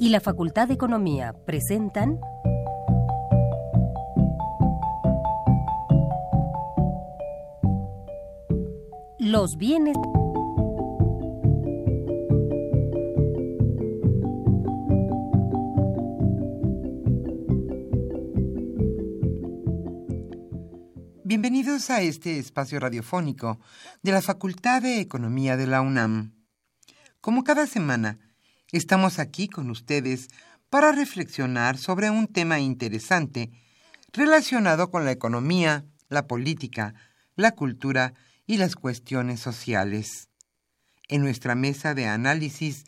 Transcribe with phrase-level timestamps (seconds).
[0.00, 2.20] y la Facultad de Economía presentan
[9.18, 9.96] Los bienes
[21.24, 23.58] Bienvenidos a este espacio radiofónico
[24.02, 26.34] de la Facultad de Economía de la UNAM.
[27.20, 28.18] Como cada semana,
[28.70, 30.28] Estamos aquí con ustedes
[30.68, 33.50] para reflexionar sobre un tema interesante
[34.12, 36.94] relacionado con la economía, la política,
[37.34, 38.12] la cultura
[38.46, 40.28] y las cuestiones sociales.
[41.08, 42.84] En nuestra mesa de análisis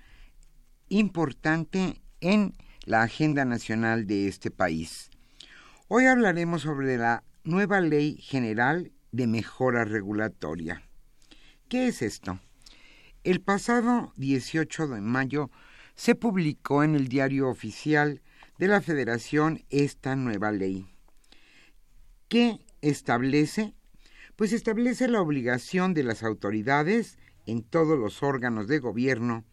[0.91, 2.53] importante en
[2.85, 5.09] la agenda nacional de este país.
[5.89, 10.83] Hoy hablaremos sobre la nueva Ley General de Mejora Regulatoria.
[11.71, 12.41] ¿Qué es esto?
[13.25, 15.51] El pasado 18 de mayo
[15.99, 18.23] se publicó en el diario oficial
[18.57, 20.87] de la Federación esta nueva ley.
[22.29, 23.75] ¿Qué establece?
[24.37, 29.45] Pues establece la obligación de las autoridades en todos los órganos de gobierno,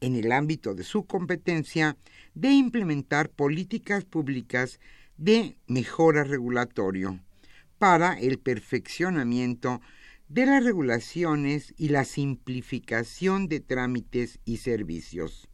[0.00, 1.98] en el ámbito de su competencia,
[2.32, 4.80] de implementar políticas públicas
[5.18, 7.20] de mejora regulatorio
[7.76, 9.82] para el perfeccionamiento
[10.28, 15.46] de las regulaciones y la simplificación de trámites y servicios.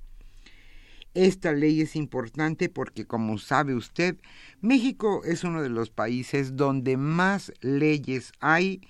[1.15, 4.16] Esta ley es importante porque, como sabe usted,
[4.60, 8.81] México es uno de los países donde más leyes hay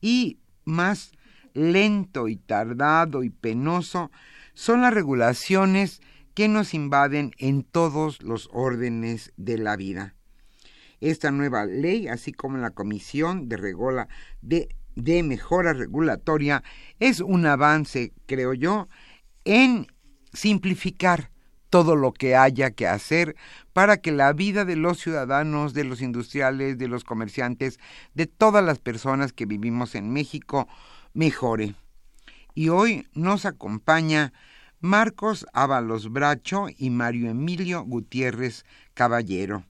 [0.00, 1.12] y más
[1.52, 4.10] lento y tardado y penoso
[4.54, 6.00] son las regulaciones
[6.34, 10.14] que nos invaden en todos los órdenes de la vida.
[11.00, 14.08] Esta nueva ley, así como la Comisión de, Regola,
[14.40, 16.62] de, de Mejora Regulatoria,
[17.00, 18.88] es un avance, creo yo,
[19.44, 19.86] en
[20.32, 21.30] simplificar
[21.76, 23.36] todo lo que haya que hacer
[23.74, 27.78] para que la vida de los ciudadanos, de los industriales, de los comerciantes,
[28.14, 30.68] de todas las personas que vivimos en México
[31.12, 31.74] mejore.
[32.54, 34.32] Y hoy nos acompaña
[34.80, 38.64] Marcos Ábalos Bracho y Mario Emilio Gutiérrez
[38.94, 39.66] Caballero.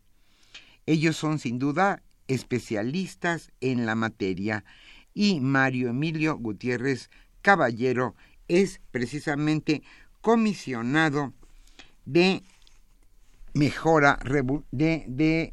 [0.86, 4.64] Ellos son sin duda especialistas en la materia
[5.12, 7.10] y Mario Emilio Gutiérrez
[7.42, 8.14] Caballero
[8.46, 9.82] es precisamente
[10.20, 11.34] comisionado
[12.06, 12.42] de
[13.52, 14.18] mejora,
[14.70, 15.52] de, de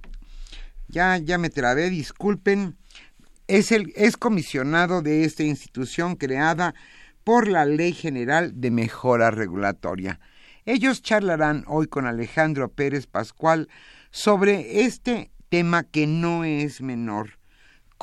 [0.87, 2.77] ya, ya me trabé, disculpen,
[3.47, 6.73] es, el, es comisionado de esta institución creada
[7.23, 10.19] por la Ley General de Mejora Regulatoria.
[10.65, 13.67] Ellos charlarán hoy con Alejandro Pérez Pascual
[14.11, 17.37] sobre este tema que no es menor,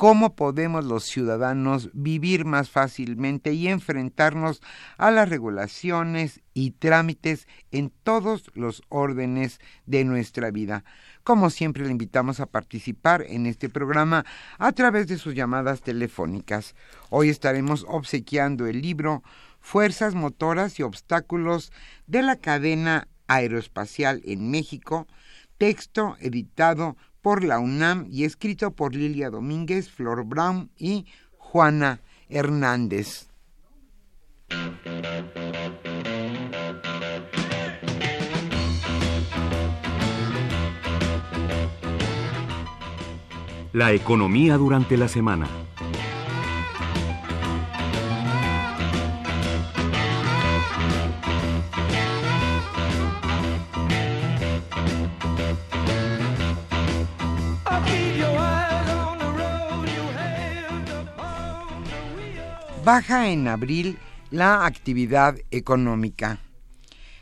[0.01, 4.59] cómo podemos los ciudadanos vivir más fácilmente y enfrentarnos
[4.97, 10.83] a las regulaciones y trámites en todos los órdenes de nuestra vida.
[11.23, 14.25] Como siempre, le invitamos a participar en este programa
[14.57, 16.73] a través de sus llamadas telefónicas.
[17.11, 19.21] Hoy estaremos obsequiando el libro
[19.59, 21.71] Fuerzas motoras y obstáculos
[22.07, 25.05] de la cadena aeroespacial en México,
[25.59, 31.05] texto editado por la UNAM y escrito por Lilia Domínguez, Flor Brown y
[31.37, 33.27] Juana Hernández.
[43.73, 45.47] La economía durante la semana.
[62.93, 63.97] Baja en abril
[64.31, 66.41] la actividad económica.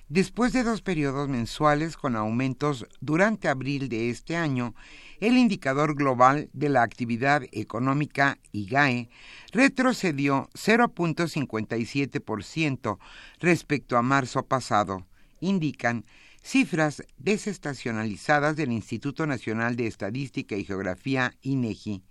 [0.07, 4.73] Después de dos periodos mensuales con aumentos durante abril de este año,
[5.19, 9.11] el indicador global de la actividad económica IGAE
[9.51, 12.97] retrocedió 0.57%
[13.39, 15.05] respecto a marzo pasado,
[15.39, 16.03] indican
[16.41, 22.01] cifras desestacionalizadas del Instituto Nacional de Estadística y Geografía INEGI.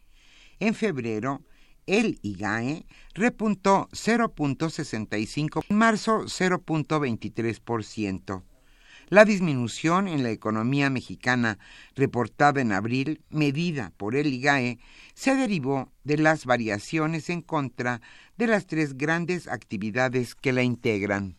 [0.60, 1.42] En febrero,
[1.88, 8.44] el IGAE repuntó 0.65, en marzo 0.23%.
[9.08, 11.58] La disminución en la economía mexicana
[11.96, 14.78] reportada en abril, medida por el IGAE,
[15.14, 18.02] se derivó de las variaciones en contra
[18.36, 21.38] de las tres grandes actividades que la integran.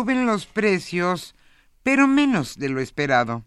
[0.00, 1.34] Suben los precios,
[1.82, 3.44] pero menos de lo esperado.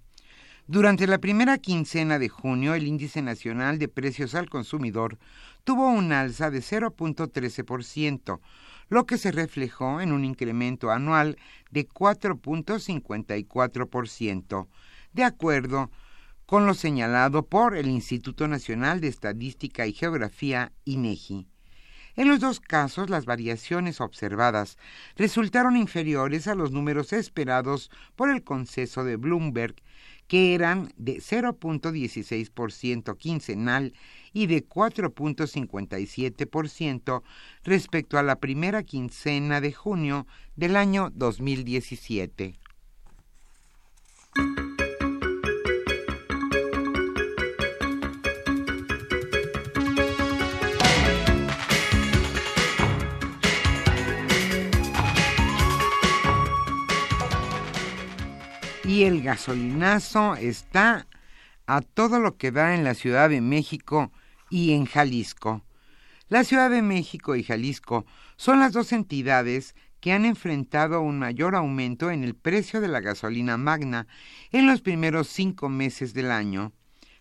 [0.68, 5.18] Durante la primera quincena de junio, el índice nacional de precios al consumidor
[5.64, 8.40] tuvo un alza de 0.13%,
[8.88, 11.40] lo que se reflejó en un incremento anual
[11.72, 14.68] de 4.54%,
[15.14, 15.90] de acuerdo
[16.46, 21.48] con lo señalado por el Instituto Nacional de Estadística y Geografía, INEGI.
[22.16, 24.78] En los dos casos, las variaciones observadas
[25.16, 29.74] resultaron inferiores a los números esperados por el conceso de Bloomberg,
[30.28, 33.96] que eran de 0.16% quincenal
[34.32, 37.24] y de 4.57%
[37.64, 42.60] respecto a la primera quincena de junio del año 2017.
[58.94, 61.08] Y el gasolinazo está
[61.66, 64.12] a todo lo que da en la Ciudad de México
[64.52, 65.64] y en Jalisco.
[66.30, 68.06] La Ciudad de México y Jalisco
[68.36, 73.00] son las dos entidades que han enfrentado un mayor aumento en el precio de la
[73.00, 74.06] gasolina magna
[74.52, 76.72] en los primeros cinco meses del año.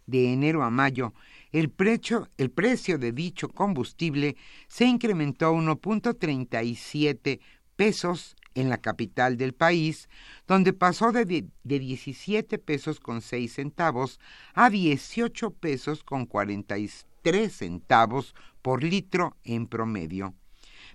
[0.04, 1.14] De enero a mayo,
[1.52, 4.36] el precio, de dicho combustible
[4.68, 7.40] se incrementó 1.37
[7.76, 10.08] pesos en la capital del país,
[10.46, 14.20] donde pasó de, de 17 pesos con 6 centavos
[14.54, 20.34] a 18 pesos con 43 centavos por litro en promedio.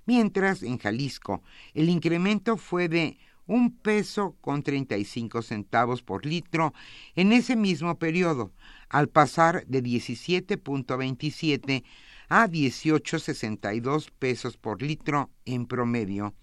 [0.05, 1.41] Mientras en Jalisco
[1.73, 3.17] el incremento fue de
[3.47, 6.73] un peso con 35 centavos por litro
[7.15, 8.51] en ese mismo periodo,
[8.89, 11.85] al pasar de 17.27
[12.29, 16.35] a 18.62 pesos por litro en promedio.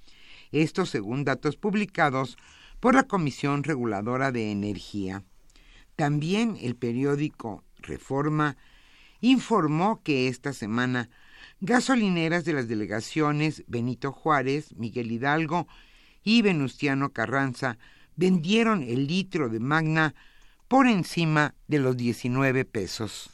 [0.55, 2.39] Esto según datos publicados
[2.79, 5.25] por la Comisión Reguladora de Energía.
[5.97, 8.57] También el periódico Reforma
[9.21, 11.11] informó que esta semana
[11.61, 15.67] gasolineras de las delegaciones Benito Juárez, Miguel Hidalgo
[16.23, 17.77] y Venustiano Carranza
[18.15, 20.15] vendieron el litro de Magna
[20.69, 23.29] por encima de los 19 pesos.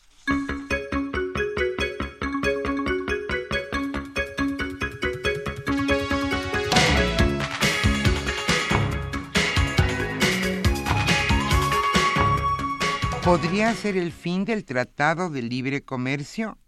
[13.31, 16.59] ¿Podría ser el fin del Tratado de Libre Comercio?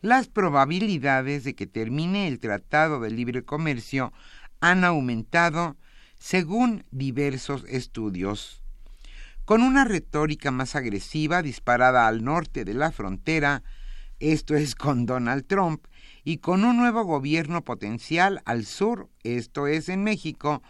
[0.00, 4.12] Las probabilidades de que termine el Tratado de Libre Comercio
[4.60, 5.76] han aumentado
[6.20, 8.62] según diversos estudios.
[9.44, 13.64] Con una retórica más agresiva disparada al norte de la frontera,
[14.20, 15.84] esto es con Donald Trump,
[16.22, 20.62] y con un nuevo gobierno potencial al sur, esto es en México,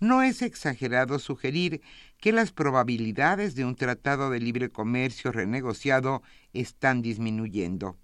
[0.00, 1.80] no es exagerado sugerir
[2.18, 6.22] que las probabilidades de un tratado de libre comercio renegociado
[6.52, 7.96] están disminuyendo.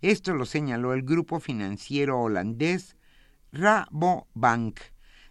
[0.00, 2.96] Esto lo señaló el grupo financiero holandés
[3.52, 4.80] Rabobank,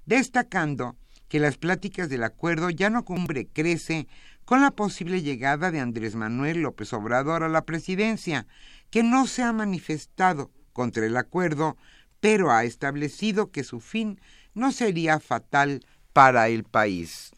[0.05, 0.95] destacando
[1.27, 4.07] que las pláticas del acuerdo ya no cumbre crece
[4.45, 8.47] con la posible llegada de Andrés Manuel López Obrador a la presidencia,
[8.89, 11.77] que no se ha manifestado contra el acuerdo,
[12.19, 14.19] pero ha establecido que su fin
[14.53, 17.31] no sería fatal para el país.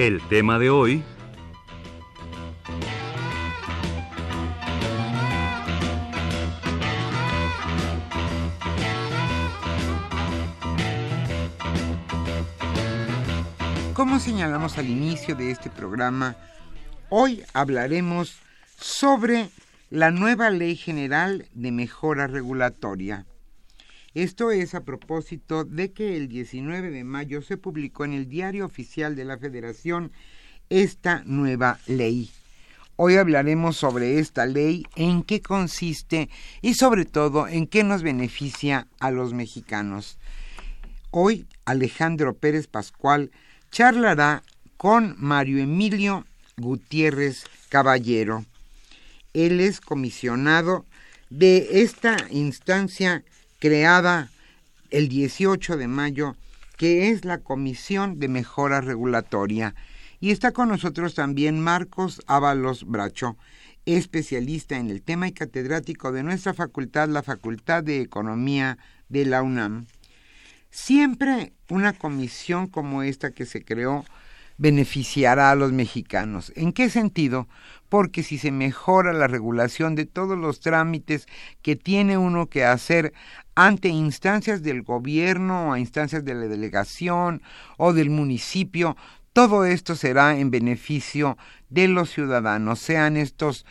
[0.00, 1.02] El tema de hoy.
[13.92, 16.34] Como señalamos al inicio de este programa,
[17.10, 18.38] hoy hablaremos
[18.80, 19.50] sobre
[19.90, 23.26] la nueva Ley General de Mejora Regulatoria.
[24.14, 28.64] Esto es a propósito de que el 19 de mayo se publicó en el Diario
[28.66, 30.12] Oficial de la Federación
[30.68, 32.30] esta nueva ley.
[32.94, 36.28] Hoy hablaremos sobre esta ley, en qué consiste
[36.62, 40.18] y sobre todo en qué nos beneficia a los mexicanos.
[41.10, 43.32] Hoy Alejandro Pérez Pascual
[43.72, 44.44] charlará
[44.76, 48.44] con Mario Emilio Gutiérrez Caballero.
[49.34, 50.86] Él es comisionado
[51.30, 53.24] de esta instancia
[53.58, 54.30] creada
[54.90, 56.36] el 18 de mayo,
[56.76, 59.74] que es la Comisión de Mejora Regulatoria.
[60.18, 63.36] Y está con nosotros también Marcos Ábalos Bracho,
[63.86, 69.42] especialista en el tema y catedrático de nuestra facultad, la Facultad de Economía de la
[69.42, 69.86] UNAM.
[70.70, 74.04] Siempre una comisión como esta que se creó
[74.60, 76.52] beneficiará a los mexicanos.
[76.54, 77.48] ¿En qué sentido?
[77.88, 81.26] Porque si se mejora la regulación de todos los trámites
[81.62, 83.14] que tiene uno que hacer
[83.54, 87.40] ante instancias del gobierno a instancias de la delegación
[87.78, 88.98] o del municipio,
[89.32, 91.38] todo esto será en beneficio
[91.70, 93.64] de los ciudadanos, sean estos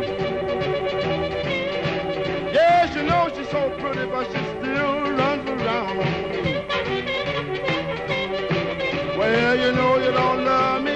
[2.54, 6.66] Yes, you know she's so pretty, but she still runs around on me.
[9.16, 10.93] Well, you know you don't love me,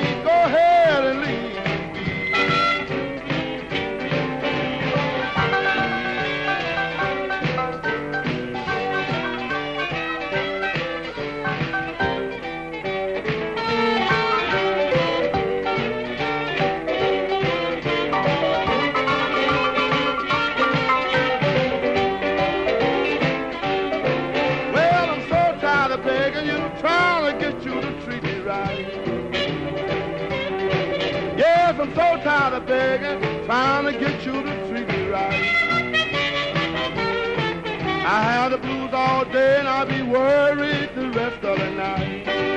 [32.78, 35.34] begging, trying to get you to treat me right.
[38.06, 42.57] I have the blues all day and I'll be worried the rest of the night.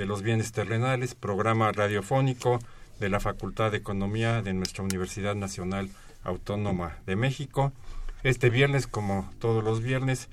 [0.00, 2.58] de los bienes terrenales, programa radiofónico
[3.00, 5.90] de la Facultad de Economía de nuestra Universidad Nacional
[6.24, 7.70] Autónoma de México.
[8.22, 10.30] Este viernes, como todos los viernes,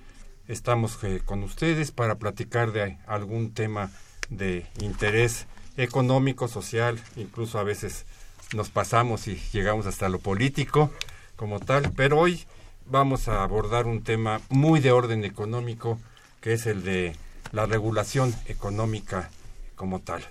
[0.48, 3.92] estamos eh, con ustedes para platicar de algún tema
[4.30, 8.06] de interés económico, social, incluso a veces
[8.54, 10.94] nos pasamos y llegamos hasta lo político
[11.36, 12.46] como tal, pero hoy
[12.86, 16.00] vamos a abordar un tema muy de orden económico,
[16.40, 17.18] que es el de
[17.52, 19.30] la regulación económica
[19.78, 20.24] como tal.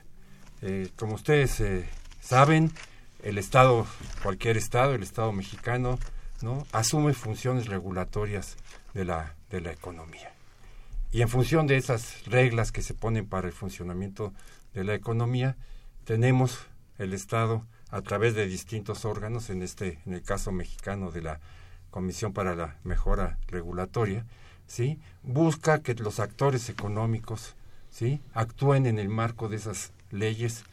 [0.61, 1.89] Eh, como ustedes eh,
[2.21, 2.71] saben,
[3.23, 3.87] el Estado,
[4.23, 5.99] cualquier Estado, el Estado mexicano,
[6.43, 6.67] ¿no?
[6.73, 8.57] asume funciones regulatorias
[8.93, 10.35] de la, de la economía.
[11.13, 14.35] Y en función de esas reglas que se ponen para el funcionamiento
[14.75, 15.57] de la economía,
[16.05, 16.59] tenemos
[16.99, 21.41] el Estado a través de distintos órganos, en este, en el caso mexicano de la
[21.91, 24.27] Comisión para la Mejora Regulatoria,
[24.67, 24.99] ¿sí?
[25.23, 27.55] busca que los actores económicos
[27.97, 28.21] ¿sí?
[28.35, 30.65] actúen en el marco de esas leyes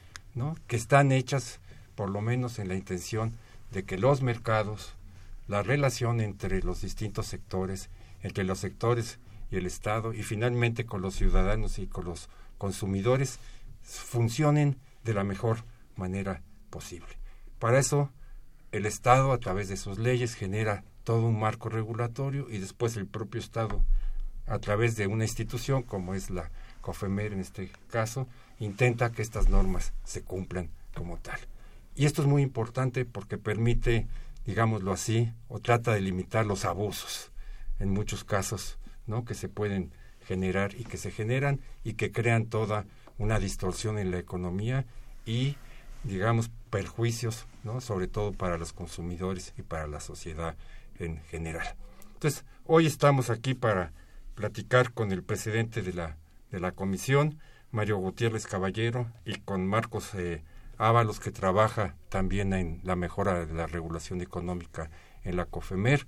[0.68, 1.62] que están hechas
[1.96, 3.34] por lo menos en la intención
[3.72, 4.96] de que los mercados,
[5.48, 7.90] la relación entre los distintos sectores,
[8.24, 9.20] entre los sectores
[9.52, 12.28] y el Estado y finalmente con los ciudadanos y con los
[12.58, 13.40] consumidores
[13.84, 14.76] funcionen
[15.06, 15.60] de la mejor
[15.96, 17.16] manera posible.
[17.58, 18.10] Para eso,
[18.74, 23.06] el Estado, a través de sus leyes, genera todo un marco regulatorio y después el
[23.06, 23.82] propio Estado,
[24.46, 26.52] a través de una institución como es la
[26.84, 28.28] COFEMER en este caso,
[28.60, 31.40] intenta que estas normas se cumplan como tal.
[31.96, 34.06] Y esto es muy importante porque permite,
[34.46, 37.32] digámoslo así, o trata de limitar los abusos
[37.80, 39.26] en muchos casos, ¿no?
[39.26, 39.92] que se pueden
[40.28, 42.86] generar y que se generan y que crean toda
[43.18, 44.86] una distorsión en la economía
[45.26, 45.56] y
[46.04, 47.80] digamos perjuicios, ¿no?
[47.80, 50.56] sobre todo para los consumidores y para la sociedad
[51.00, 51.76] en general.
[52.14, 53.94] Entonces, hoy estamos aquí para
[54.36, 56.18] platicar con el presidente de la,
[56.54, 57.40] de la comisión,
[57.72, 60.44] Mario Gutiérrez Caballero, y con Marcos eh,
[60.78, 64.92] Ábalos, que trabaja también en la mejora de la regulación económica
[65.24, 66.06] en la COFEMER,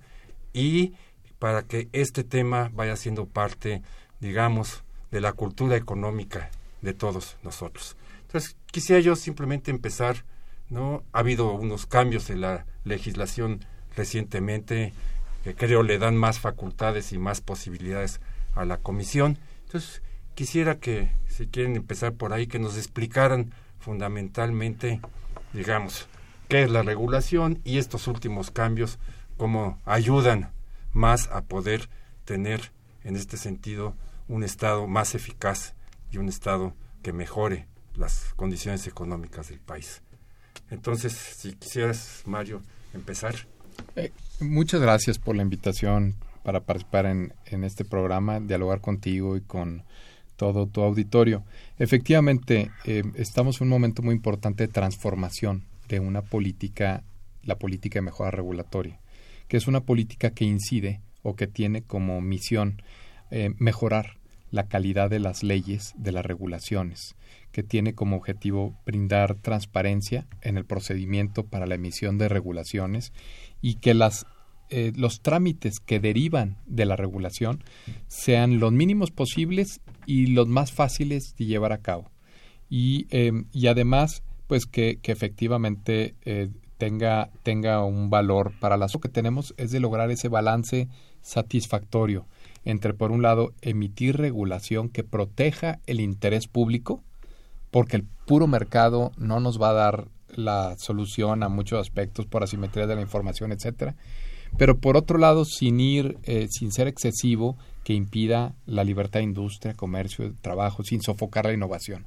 [0.52, 0.94] y
[1.40, 3.82] para que este tema vaya siendo parte,
[4.20, 7.96] digamos, de la cultura económica de todos nosotros.
[8.22, 10.24] Entonces, quisiera yo simplemente empezar,
[10.70, 11.02] ¿no?
[11.12, 13.64] Ha habido unos cambios en la legislación
[13.96, 14.92] recientemente
[15.42, 18.20] que creo le dan más facultades y más posibilidades
[18.54, 19.38] a la comisión.
[19.64, 20.02] Entonces,
[20.36, 25.00] quisiera que, si quieren empezar por ahí, que nos explicaran fundamentalmente,
[25.52, 26.06] digamos,
[26.48, 28.98] qué es la regulación y estos últimos cambios,
[29.38, 30.52] cómo ayudan
[30.92, 31.88] más a poder
[32.24, 32.70] tener,
[33.02, 33.96] en este sentido,
[34.28, 35.74] un Estado más eficaz
[36.12, 40.02] y un Estado que mejore las condiciones económicas del país.
[40.70, 42.60] Entonces, si quisieras, Mario,
[42.92, 43.34] empezar.
[43.94, 49.40] Eh, muchas gracias por la invitación para participar en, en, este programa, dialogar contigo y
[49.40, 49.84] con
[50.36, 51.44] todo tu auditorio.
[51.78, 57.02] Efectivamente, eh, estamos en un momento muy importante de transformación de una política,
[57.42, 59.00] la política de mejora regulatoria,
[59.48, 62.82] que es una política que incide o que tiene como misión
[63.30, 64.18] eh, mejorar
[64.50, 67.16] la calidad de las leyes, de las regulaciones,
[67.52, 73.12] que tiene como objetivo brindar transparencia en el procedimiento para la emisión de regulaciones
[73.60, 74.26] y que las,
[74.70, 77.62] eh, los trámites que derivan de la regulación
[78.08, 82.10] sean los mínimos posibles y los más fáciles de llevar a cabo.
[82.68, 88.86] Y, eh, y además, pues que, que efectivamente eh, tenga, tenga un valor para la
[88.92, 90.88] Lo que tenemos es de lograr ese balance
[91.22, 92.26] satisfactorio
[92.64, 97.02] entre, por un lado, emitir regulación que proteja el interés público,
[97.70, 102.42] porque el puro mercado no nos va a dar la solución a muchos aspectos por
[102.42, 103.94] asimetría de la información, etcétera.
[104.58, 109.24] Pero por otro lado, sin ir, eh, sin ser excesivo, que impida la libertad de
[109.24, 112.04] industria, comercio, trabajo, sin sofocar la innovación.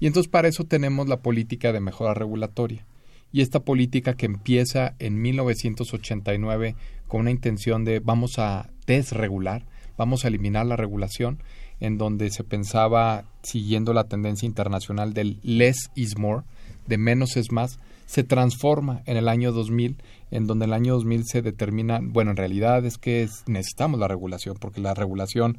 [0.00, 2.84] Y entonces para eso tenemos la política de mejora regulatoria.
[3.32, 6.74] Y esta política que empieza en 1989
[7.06, 9.64] con una intención de vamos a desregular,
[9.96, 11.38] vamos a eliminar la regulación,
[11.78, 16.42] en donde se pensaba, siguiendo la tendencia internacional del less is more,
[16.86, 17.78] de menos es más,
[18.12, 19.96] se transforma en el año 2000,
[20.30, 24.58] en donde el año 2000 se determina, bueno, en realidad es que necesitamos la regulación,
[24.60, 25.56] porque la regulación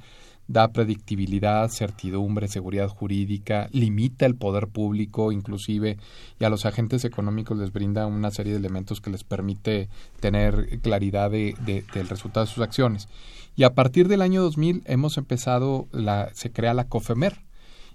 [0.48, 5.98] da predictibilidad, certidumbre, seguridad jurídica, limita el poder público inclusive
[6.40, 9.90] y a los agentes económicos les brinda una serie de elementos que les permite
[10.20, 13.10] tener claridad de, del resultado de sus acciones.
[13.56, 17.42] Y a partir del año 2000 hemos empezado, la, se crea la COFEMER,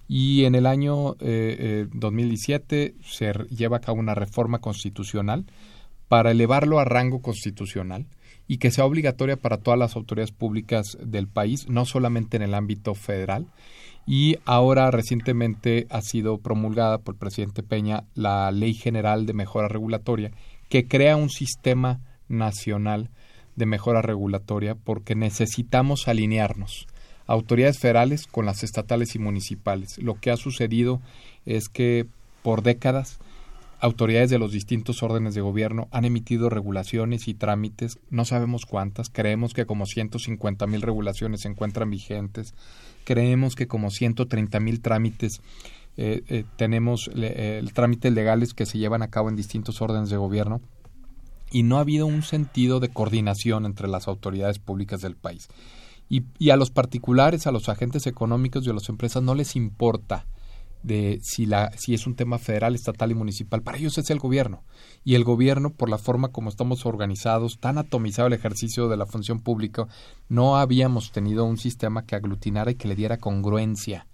[0.09, 5.45] Y en el año 2017 se lleva a cabo una reforma constitucional
[6.09, 8.07] para elevarlo a rango constitucional
[8.47, 12.55] y que sea obligatoria para todas las autoridades públicas del país, no solamente en el
[12.55, 13.47] ámbito federal.
[14.07, 19.69] Y ahora recientemente ha sido promulgada por el presidente Peña la Ley General de Mejora
[19.69, 20.31] Regulatoria,
[20.71, 23.11] que crea un sistema nacional
[23.57, 26.87] de mejora regulatoria porque necesitamos alinearnos
[27.29, 29.99] autoridades federales con las estatales y municipales.
[29.99, 31.01] Lo que ha sucedido
[31.47, 32.07] es que
[32.43, 33.21] por décadas
[33.81, 39.09] autoridades de los distintos órdenes de gobierno han emitido regulaciones y trámites, no sabemos cuántas,
[39.09, 42.55] creemos que como 150 mil regulaciones se encuentran vigentes,
[43.05, 45.43] creemos que como 130 mil trámites
[45.97, 50.17] eh, eh, tenemos eh, trámites legales que se llevan a cabo en distintos órdenes de
[50.17, 50.61] gobierno
[51.51, 55.49] y no ha habido un sentido de coordinación entre las autoridades públicas del país.
[56.09, 59.57] Y, y a los particulares, a los agentes económicos y a las empresas no les
[59.57, 60.27] importa
[60.83, 63.63] de si, la, si es un tema federal, estatal y municipal.
[63.63, 64.63] Para ellos es el gobierno.
[65.05, 69.07] Y el gobierno, por la forma como estamos organizados, tan atomizado el ejercicio de la
[69.07, 69.87] función pública,
[70.29, 74.07] no habíamos tenido un sistema que aglutinara y que le diera congruencia,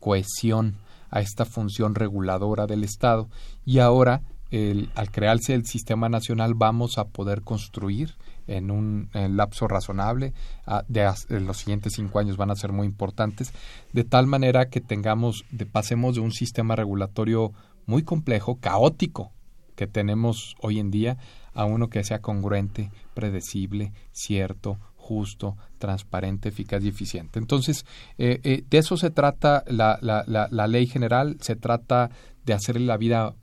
[0.00, 0.76] cohesión
[1.10, 3.28] a esta función reguladora del Estado.
[3.64, 8.14] Y ahora, el, al crearse el sistema nacional, vamos a poder construir
[8.46, 10.32] en un lapso razonable.
[10.66, 13.52] Ah, de, los siguientes cinco años van a ser muy importantes,
[13.92, 17.52] de tal manera que tengamos, de, pasemos de un sistema regulatorio
[17.86, 19.32] muy complejo, caótico,
[19.74, 21.18] que tenemos hoy en día,
[21.54, 27.38] a uno que sea congruente, predecible, cierto, justo, transparente, eficaz y eficiente.
[27.38, 27.86] Entonces,
[28.18, 32.10] eh, eh, de eso se trata la, la, la, la, ley general, se trata
[32.46, 33.34] de hacerle la vida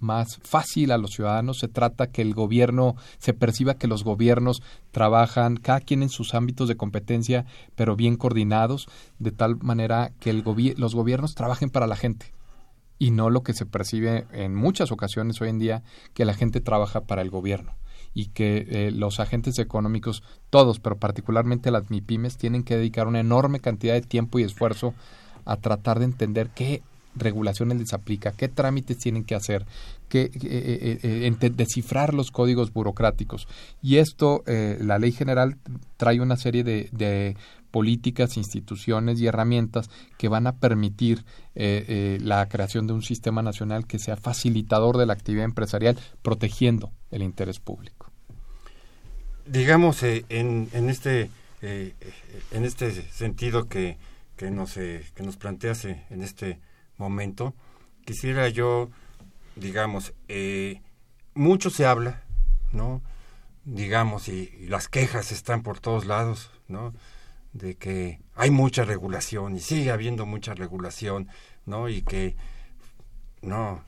[0.00, 4.62] más fácil a los ciudadanos, se trata que el gobierno se perciba que los gobiernos
[4.90, 7.44] trabajan cada quien en sus ámbitos de competencia,
[7.76, 10.42] pero bien coordinados, de tal manera que el
[10.76, 12.32] los gobiernos trabajen para la gente
[12.98, 15.82] y no lo que se percibe en muchas ocasiones hoy en día
[16.14, 17.74] que la gente trabaja para el gobierno
[18.14, 23.20] y que eh, los agentes económicos, todos, pero particularmente las MIPIMES, tienen que dedicar una
[23.20, 24.94] enorme cantidad de tiempo y esfuerzo
[25.44, 26.82] a tratar de entender qué
[27.14, 29.66] regulaciones les aplica, qué trámites tienen que hacer,
[30.08, 33.48] qué, eh, eh, eh, descifrar los códigos burocráticos.
[33.82, 35.58] Y esto, la ley general
[35.96, 37.36] trae una serie de,
[37.70, 43.98] políticas, instituciones y herramientas que van a permitir la creación de un sistema nacional que
[43.98, 48.10] sea facilitador de la actividad empresarial, protegiendo el interés público.
[49.46, 50.24] Digamos, en,
[50.72, 53.98] en, este, en este sentido que,
[54.36, 56.58] que, nos, que nos planteas en este
[56.98, 57.54] momento,
[58.04, 58.90] quisiera yo,
[59.56, 60.82] digamos, eh,
[61.34, 62.22] mucho se habla,
[62.72, 63.02] ¿no?
[63.64, 66.92] Digamos, y, las quejas están por todos lados, ¿no?
[67.52, 71.28] De que hay mucha regulación y sigue habiendo mucha regulación,
[71.64, 71.88] ¿no?
[71.88, 72.34] Y que,
[73.42, 73.82] no,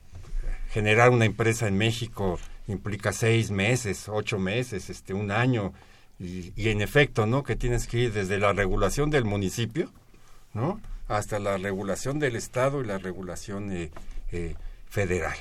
[0.69, 5.73] generar una empresa en México implica seis meses, ocho meses, este, un año,
[6.19, 7.43] y, y en efecto, ¿no?
[7.43, 9.91] Que tienes que ir desde la regulación del municipio,
[10.53, 10.79] ¿no?
[11.17, 13.91] Hasta la regulación del Estado y la regulación eh,
[14.31, 14.55] eh,
[14.87, 15.35] federal,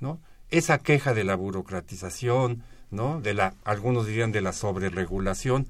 [0.00, 0.20] ¿no?
[0.50, 3.20] Esa queja de la burocratización, ¿no?
[3.20, 5.66] De la, algunos dirían de la sobreregulación,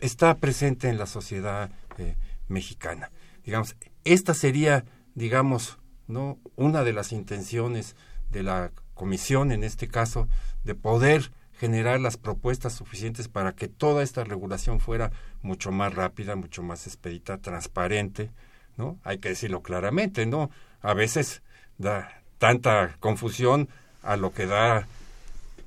[0.00, 2.16] está presente en la sociedad eh,
[2.48, 3.10] mexicana.
[3.44, 6.38] Digamos, esta sería, digamos, ¿no?
[6.56, 7.94] Una de las intenciones
[8.30, 10.28] de la comisión, en este caso,
[10.64, 16.34] de poder generar las propuestas suficientes para que toda esta regulación fuera mucho más rápida,
[16.34, 18.30] mucho más expedita, transparente,
[18.76, 18.98] ¿no?
[19.04, 20.50] Hay que decirlo claramente, ¿no?
[20.80, 21.42] A veces
[21.78, 23.68] da tanta confusión
[24.02, 24.86] a lo que da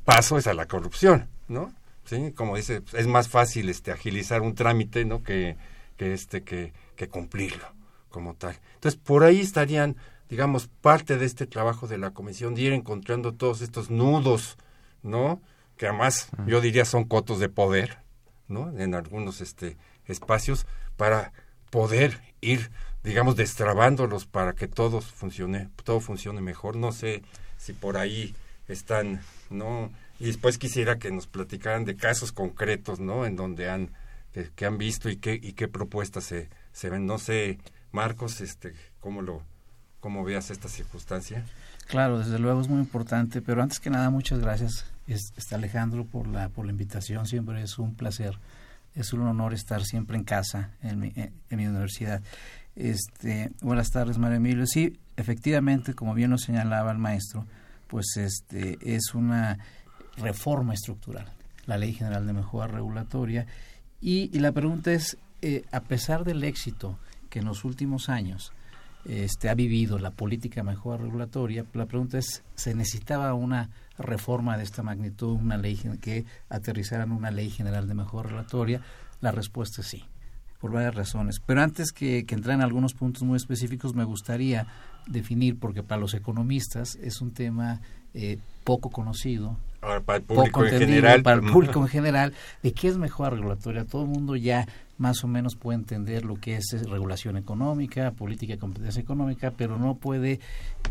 [0.03, 1.73] paso es a la corrupción, ¿no?
[2.05, 5.23] Sí, como dice, es más fácil este agilizar un trámite, ¿no?
[5.23, 5.57] que,
[5.97, 7.65] que este que, que cumplirlo
[8.09, 8.59] como tal.
[8.75, 9.97] Entonces, por ahí estarían,
[10.29, 14.57] digamos, parte de este trabajo de la comisión de ir encontrando todos estos nudos,
[15.01, 15.41] ¿no?
[15.77, 17.97] Que además yo diría son cotos de poder,
[18.47, 18.71] ¿no?
[18.77, 21.33] En algunos este espacios para
[21.71, 22.71] poder ir
[23.05, 26.75] digamos, destrabándolos para que todo funcione, todo funcione mejor.
[26.75, 27.21] No sé
[27.57, 28.35] si por ahí
[28.67, 29.91] están, ¿no?
[30.19, 33.25] Y después quisiera que nos platicaran de casos concretos, ¿no?
[33.25, 33.91] En donde han,
[34.55, 37.05] que, han visto y qué, y qué propuestas se, se ven.
[37.05, 37.59] No sé,
[37.91, 39.43] Marcos, este, ¿cómo lo,
[39.99, 41.45] cómo veas esta circunstancia?
[41.87, 46.25] Claro, desde luego es muy importante, pero antes que nada, muchas gracias, este Alejandro, por
[46.25, 47.27] la, por la invitación.
[47.27, 48.39] Siempre es un placer,
[48.95, 52.23] es un honor estar siempre en casa, en mi, en mi universidad.
[52.75, 54.65] Este, buenas tardes, María Emilio.
[54.65, 57.45] Sí, efectivamente, como bien lo señalaba el maestro,
[57.87, 59.59] pues este es una
[60.17, 61.31] reforma estructural,
[61.65, 63.45] la Ley General de Mejora Regulatoria.
[64.01, 68.51] Y, la pregunta es, eh, a pesar del éxito que en los últimos años
[69.05, 74.57] este, ha vivido la política de mejora regulatoria, la pregunta es, ¿se necesitaba una reforma
[74.57, 78.81] de esta magnitud, una ley que aterrizara en una ley general de mejora regulatoria?
[79.21, 80.03] La respuesta es sí,
[80.59, 81.41] por varias razones.
[81.45, 84.67] Pero antes que, que entrar en algunos puntos muy específicos, me gustaría
[85.07, 87.81] definir, porque para los economistas es un tema
[88.13, 89.57] eh, poco conocido,
[90.05, 91.23] para el público en general.
[91.23, 93.85] Para el público en general, de qué es mejor regulatoria.
[93.85, 98.53] Todo el mundo ya más o menos puede entender lo que es regulación económica, política
[98.53, 100.39] de competencia económica, pero no puede,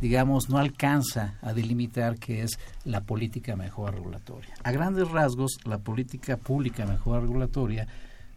[0.01, 4.55] digamos, no alcanza a delimitar qué es la política mejor regulatoria.
[4.63, 7.89] A grandes rasgos, la política pública mejor regulatoria,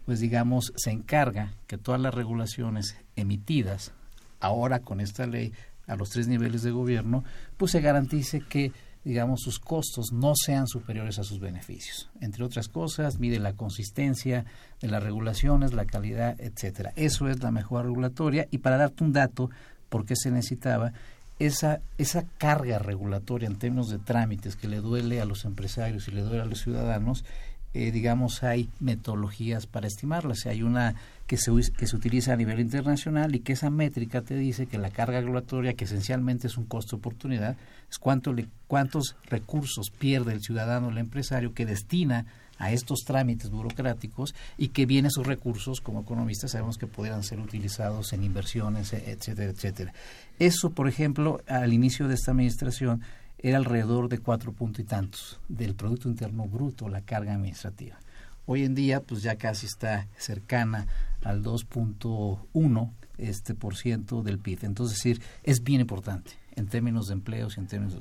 [0.08, 3.92] pues digamos, se encarga que todas las regulaciones emitidas
[4.40, 5.52] ahora con esta ley
[5.86, 7.24] a los tres niveles de gobierno,
[7.58, 8.72] pues se garantice que
[9.04, 12.08] digamos, sus costos no sean superiores a sus beneficios.
[12.22, 14.46] Entre otras cosas, mide la consistencia
[14.80, 16.94] de las regulaciones, la calidad, etcétera.
[16.96, 18.48] Eso es la mejor regulatoria.
[18.50, 19.50] Y para darte un dato,
[19.90, 20.94] por qué se necesitaba,
[21.38, 26.12] esa, esa carga regulatoria en términos de trámites que le duele a los empresarios y
[26.12, 27.26] le duele a los ciudadanos,
[27.74, 30.46] eh, digamos, hay metodologías para estimarlas.
[30.46, 30.94] Hay una
[31.26, 34.78] que se, que se utiliza a nivel internacional y que esa métrica te dice que
[34.78, 37.56] la carga regulatoria, que esencialmente es un costo oportunidad,
[37.90, 42.26] es cuánto le, cuántos recursos pierde el ciudadano el empresario que destina
[42.58, 47.38] a estos trámites burocráticos y que bien esos recursos, como economistas, sabemos que pudieran ser
[47.38, 49.92] utilizados en inversiones, etcétera, etcétera.
[50.38, 53.02] Eso, por ejemplo, al inicio de esta administración
[53.38, 57.98] era alrededor de cuatro puntos y tantos del Producto Interno Bruto, la carga administrativa.
[58.46, 60.86] Hoy en día, pues ya casi está cercana
[61.22, 64.64] al 2.1 este por ciento del PIB.
[64.64, 68.00] Entonces, es decir, es bien importante en términos de empleos y en términos de...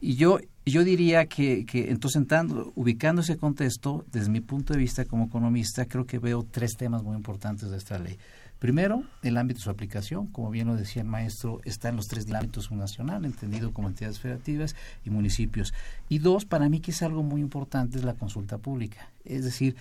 [0.00, 4.78] Y yo, yo diría que, que entonces, entrando, ubicando ese contexto, desde mi punto de
[4.78, 8.18] vista como economista, creo que veo tres temas muy importantes de esta ley.
[8.58, 12.08] Primero, el ámbito de su aplicación, como bien lo decía el maestro, está en los
[12.08, 15.74] tres ámbitos nacional, entendido como entidades federativas y municipios.
[16.08, 19.10] Y dos, para mí que es algo muy importante, es la consulta pública.
[19.24, 19.76] Es decir,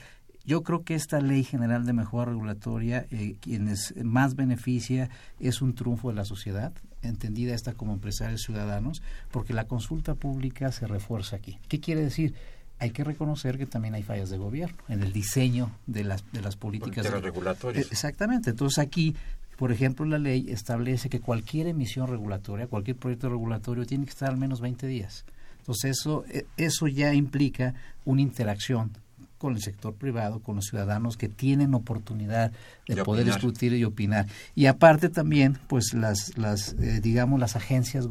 [0.46, 5.10] yo creo que esta ley general de mejora regulatoria, eh, quienes más beneficia,
[5.40, 10.72] es un triunfo de la sociedad, entendida esta como empresarios ciudadanos, porque la consulta pública
[10.72, 11.60] se refuerza aquí.
[11.68, 12.36] ¿Qué quiere decir?
[12.80, 16.42] Hay que reconocer que también hay fallas de gobierno en el diseño de las, de
[16.42, 17.04] las políticas.
[17.04, 17.92] De regulatorias.
[17.92, 18.50] Exactamente.
[18.52, 19.16] Entonces aquí,
[19.58, 24.30] por ejemplo, la ley establece que cualquier emisión regulatoria, cualquier proyecto regulatorio tiene que estar
[24.30, 25.26] al menos 20 días.
[25.60, 28.92] Entonces eso, e, eso ya implica una interacción
[29.38, 32.52] con el sector privado, con los ciudadanos que tienen oportunidad
[32.88, 34.28] de, poder discutir y opinar.
[34.56, 38.08] Y aparte también, pues las, las eh, digamos, las agencias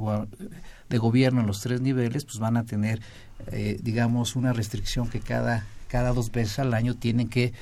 [0.89, 3.01] de gobierno en los tres niveles, pues van a tener
[3.53, 7.53] eh, digamos, una restricción que cada, cada dos veces al año tienen que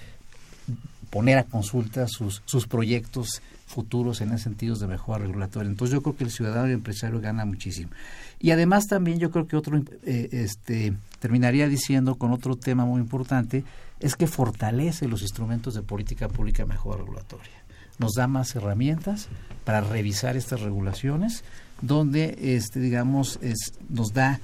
[1.10, 5.68] poner a consulta sus, sus proyectos futuros en ese sentido de mejora regulatoria.
[5.68, 7.90] Entonces yo creo que el ciudadano y el empresario gana muchísimo.
[8.38, 13.00] Y además también yo creo que otro, eh, este, terminaría diciendo con otro tema muy
[13.00, 13.64] importante,
[13.98, 17.62] es que fortalece los instrumentos de política pública de mejora regulatoria.
[17.98, 19.28] Nos da más herramientas
[19.64, 21.44] para revisar estas regulaciones,
[21.80, 24.40] donde, este, digamos, es, nos da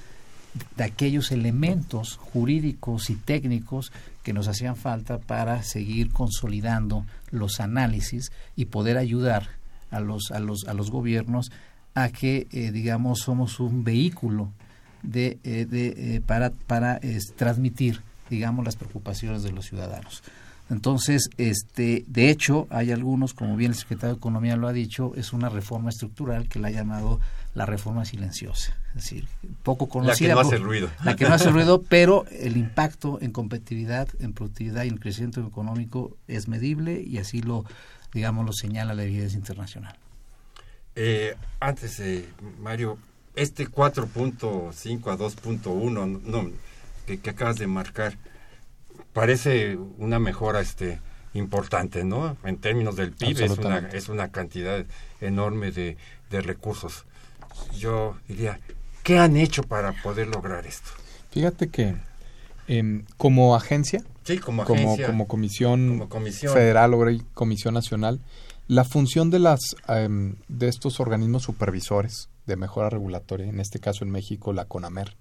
[0.77, 8.33] de aquellos elementos jurídicos y técnicos que nos hacían falta para seguir consolidando los análisis
[8.57, 9.49] y poder ayudar
[9.91, 11.51] a los, a los, a los gobiernos
[11.95, 14.53] a que, eh, digamos, somos un vehículo
[15.03, 17.01] de, eh, de eh, para, para
[17.37, 20.23] transmitir, digamos, las preocupaciones de los ciudadanos.
[20.71, 25.13] Entonces, este, de hecho, hay algunos, como bien el secretario de Economía lo ha dicho,
[25.17, 27.21] es una reforma estructural que la ha llamado
[27.55, 29.27] la reforma silenciosa, es decir,
[29.63, 30.29] poco conocida.
[30.29, 30.91] La que no hace ruido.
[31.05, 35.41] La que no hace ruido, pero el impacto en competitividad, en productividad y en crecimiento
[35.41, 37.65] económico es medible y así lo,
[38.13, 39.97] digamos, lo señala la evidencia internacional.
[40.95, 42.29] Eh, antes, eh,
[42.61, 42.99] Mario,
[43.35, 46.51] este 4.5 a 2.1 no,
[47.07, 48.19] que, que acabas de marcar,
[49.19, 51.01] parece una mejora este
[51.35, 52.37] importante, ¿no?
[52.45, 54.87] En términos del PIB es una, es una cantidad
[55.21, 55.97] enorme de,
[56.31, 57.05] de recursos.
[57.77, 58.61] Yo diría,
[59.03, 60.91] ¿qué han hecho para poder lograr esto?
[61.33, 61.97] Fíjate que
[62.69, 67.05] em, como agencia, sí, como, agencia como, comisión, comisión, federal o
[67.35, 68.21] comisión nacional,
[68.69, 74.05] la función de las em, de estos organismos supervisores de mejora regulatoria, en este caso
[74.05, 75.17] en México la CONAMER,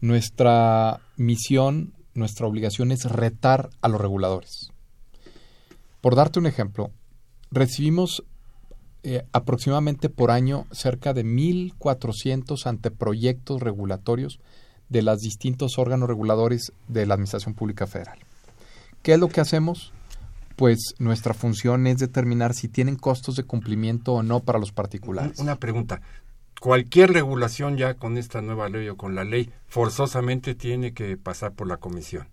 [0.00, 4.70] nuestra misión nuestra obligación es retar a los reguladores.
[6.00, 6.90] Por darte un ejemplo,
[7.50, 8.24] recibimos
[9.02, 14.40] eh, aproximadamente por año cerca de 1.400 anteproyectos regulatorios
[14.88, 18.18] de los distintos órganos reguladores de la Administración Pública Federal.
[19.02, 19.92] ¿Qué es lo que hacemos?
[20.56, 25.38] pues nuestra función es determinar si tienen costos de cumplimiento o no para los particulares.
[25.38, 26.00] Una pregunta.
[26.64, 31.52] Cualquier regulación ya con esta nueva ley o con la ley forzosamente tiene que pasar
[31.52, 32.26] por la comisión.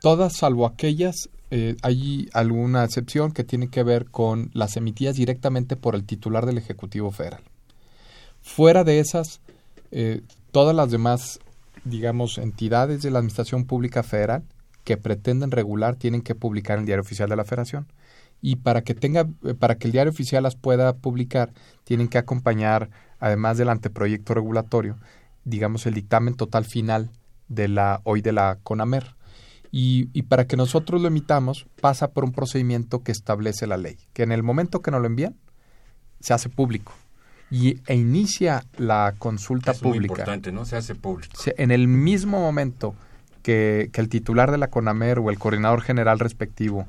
[0.00, 5.76] Todas salvo aquellas, eh, hay alguna excepción que tiene que ver con las emitidas directamente
[5.76, 7.42] por el titular del Ejecutivo Federal.
[8.40, 9.42] Fuera de esas,
[9.90, 11.38] eh, todas las demás,
[11.84, 14.42] digamos, entidades de la Administración Pública Federal
[14.84, 17.86] que pretenden regular tienen que publicar en el Diario Oficial de la Federación.
[18.40, 21.52] Y para que tenga, eh, para que el Diario Oficial las pueda publicar,
[21.84, 22.88] tienen que acompañar,
[23.20, 24.96] además del anteproyecto regulatorio,
[25.44, 27.10] digamos, el dictamen total final
[27.48, 29.14] de la hoy de la CONAMER.
[29.72, 33.98] Y, y, para que nosotros lo emitamos, pasa por un procedimiento que establece la ley,
[34.12, 35.34] que en el momento que nos lo envían,
[36.20, 36.92] se hace público
[37.50, 40.14] y, e inicia la consulta es pública.
[40.14, 40.64] Muy importante, ¿no?
[40.64, 41.34] Se hace público.
[41.56, 42.94] En el mismo momento
[43.42, 46.86] que, que, el titular de la CONAMER o el coordinador general respectivo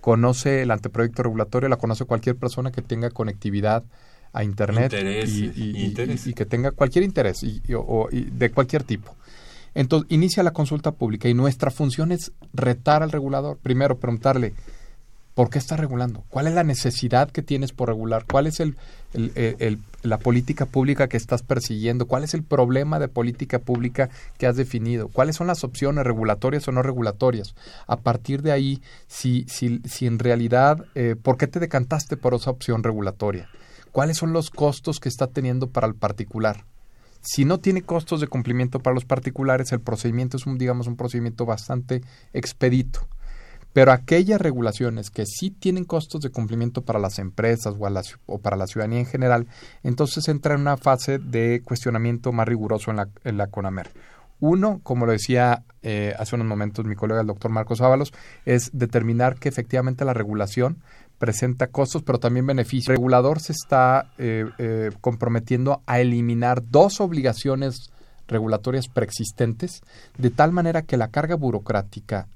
[0.00, 3.84] conoce el anteproyecto regulatorio, la conoce cualquier persona que tenga conectividad
[4.32, 4.92] a Internet
[5.26, 6.26] y, y, interés.
[6.26, 9.14] y, que tenga cualquier interés o, de cualquier tipo.
[9.74, 13.58] Entonces, inicia la consulta pública y nuestra función es retar al regulador.
[13.58, 14.54] Primero, preguntarle,
[15.34, 16.24] ¿por qué estás regulando?
[16.30, 18.24] ¿Cuál es la necesidad que tienes por regular?
[18.28, 18.76] ¿Cuál es el,
[19.14, 22.06] el, el, la política pública que estás persiguiendo?
[22.06, 25.08] ¿Cuál es el problema de política pública que has definido?
[25.08, 27.54] ¿Cuáles son las opciones regulatorias o no regulatorias?
[27.86, 32.34] A partir de ahí, si, si, si en realidad, eh, ¿por qué te decantaste por
[32.34, 33.48] esa opción regulatoria?
[33.92, 36.64] ¿Cuáles son los costos que está teniendo para el particular?
[37.20, 40.96] Si no tiene costos de cumplimiento para los particulares, el procedimiento es un, digamos, un
[40.96, 43.08] procedimiento bastante expedito.
[43.72, 47.74] Pero aquellas regulaciones que sí tienen costos de cumplimiento para las empresas
[48.26, 49.46] o, para la ciudadanía en general,
[49.82, 53.90] entonces entra en una fase de cuestionamiento más riguroso en la, en la CONAMER.
[54.40, 58.12] Uno, como lo decía eh, hace unos momentos mi colega el doctor Marcos Ábalos,
[58.44, 60.78] es determinar que efectivamente la regulación
[61.18, 62.88] presenta costos, pero también beneficios.
[62.88, 67.90] El regulador se está eh, eh, comprometiendo a eliminar dos obligaciones
[68.28, 69.82] regulatorias preexistentes,
[70.16, 72.28] de tal manera que la carga burocrática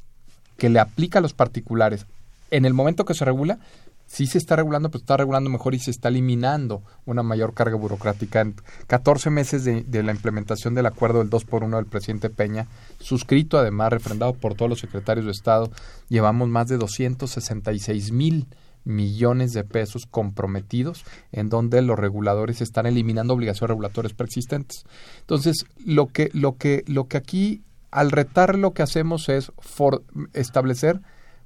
[0.57, 2.07] que le aplica a los particulares
[2.51, 3.59] en el momento que se regula,
[4.07, 7.77] sí se está regulando, pero está regulando mejor y se está eliminando una mayor carga
[7.77, 8.43] burocrática.
[8.43, 8.55] En
[8.87, 12.67] 14 meses de, de la implementación del acuerdo del 2 por 1 del presidente Peña,
[12.99, 15.71] suscrito además, refrendado por todos los secretarios de Estado,
[16.09, 18.47] llevamos más de 266 mil
[18.85, 24.85] millones de pesos comprometidos en donde los reguladores están eliminando obligaciones regulatorias preexistentes.
[25.21, 30.03] Entonces, lo que, lo que, lo que aquí, al retar lo que hacemos es for,
[30.33, 31.01] establecer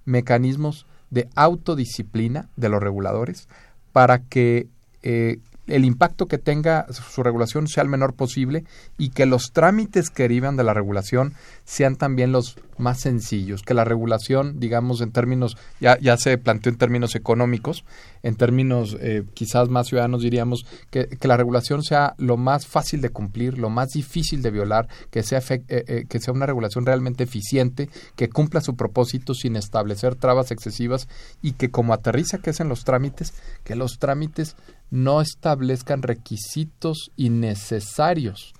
[0.05, 3.49] mecanismos de autodisciplina de los reguladores
[3.93, 4.69] para que
[5.03, 8.65] eh, el impacto que tenga su regulación sea el menor posible
[8.99, 13.75] y que los trámites que derivan de la regulación sean también los más sencillos, que
[13.75, 17.85] la regulación, digamos, en términos, ya, ya se planteó en términos económicos,
[18.23, 23.01] en términos eh, quizás más ciudadanos diríamos, que, que, la regulación sea lo más fácil
[23.01, 26.85] de cumplir, lo más difícil de violar, que sea, eh, eh, que sea una regulación
[26.85, 31.09] realmente eficiente, que cumpla su propósito sin establecer trabas excesivas
[31.43, 34.57] y que como aterriza que es en los trámites, que los trámites
[34.91, 38.55] no establezcan requisitos innecesarios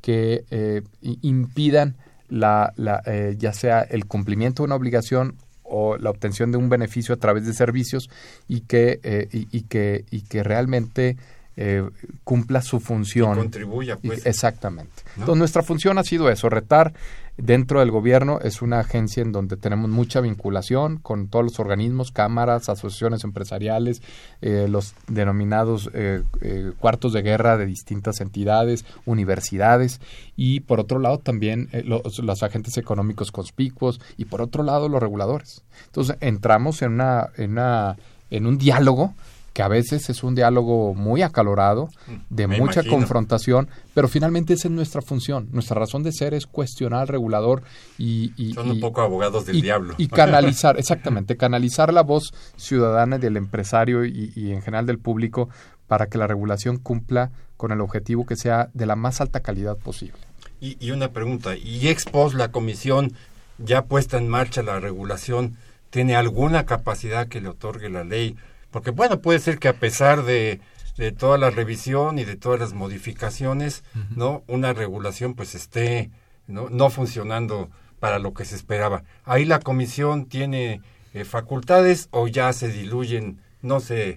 [0.00, 1.96] que eh, impidan
[2.28, 6.68] la, la eh, ya sea el cumplimiento de una obligación o la obtención de un
[6.68, 8.08] beneficio a través de servicios
[8.48, 11.16] y que eh, y, y, que y que realmente
[11.56, 11.86] eh,
[12.24, 13.32] cumpla su función.
[13.32, 14.24] Y contribuya, pues.
[14.24, 15.02] Exactamente.
[15.16, 15.22] ¿No?
[15.22, 16.94] Entonces, nuestra función ha sido eso, retar
[17.42, 18.38] dentro del gobierno.
[18.40, 24.00] Es una agencia en donde tenemos mucha vinculación con todos los organismos, cámaras, asociaciones empresariales,
[24.40, 30.00] eh, los denominados eh, eh, cuartos de guerra de distintas entidades, universidades,
[30.36, 34.88] y por otro lado también eh, los, los, agentes económicos conspicuos, y por otro lado
[34.88, 35.62] los reguladores.
[35.86, 37.96] Entonces, entramos en, una, en, una,
[38.30, 39.14] en un diálogo
[39.52, 41.88] que a veces es un diálogo muy acalorado,
[42.30, 42.96] de Me mucha imagino.
[42.96, 45.48] confrontación, pero finalmente esa es nuestra función.
[45.52, 47.62] Nuestra razón de ser es cuestionar al regulador
[47.98, 48.32] y...
[48.36, 49.94] y Son y, un poco abogados del y, diablo.
[49.98, 55.48] Y canalizar, exactamente, canalizar la voz ciudadana del empresario y, y en general del público
[55.86, 59.76] para que la regulación cumpla con el objetivo que sea de la más alta calidad
[59.76, 60.16] posible.
[60.60, 63.12] Y, y una pregunta, ¿y ex post la comisión
[63.58, 65.56] ya puesta en marcha la regulación
[65.90, 68.36] tiene alguna capacidad que le otorgue la ley?
[68.72, 70.60] Porque bueno, puede ser que a pesar de,
[70.96, 74.16] de toda la revisión y de todas las modificaciones, uh -huh.
[74.16, 74.44] ¿no?
[74.48, 76.10] Una regulación pues esté
[76.48, 77.70] no, no funcionando
[78.00, 79.04] para lo que se esperaba.
[79.24, 80.80] Ahí la comisión tiene
[81.14, 84.16] eh, facultades o ya se diluyen, no sé,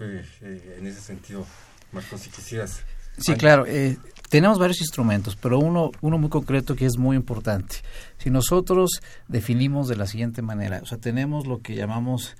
[0.00, 1.44] eh, en ese sentido,
[1.92, 2.82] Marcos, si quisieras.
[3.18, 3.66] Sí, claro.
[3.66, 3.98] Eh,
[4.30, 7.76] tenemos varios instrumentos, pero uno, uno muy concreto que es muy importante.
[8.16, 12.36] Si nosotros definimos de la siguiente manera, o sea, tenemos lo que llamamos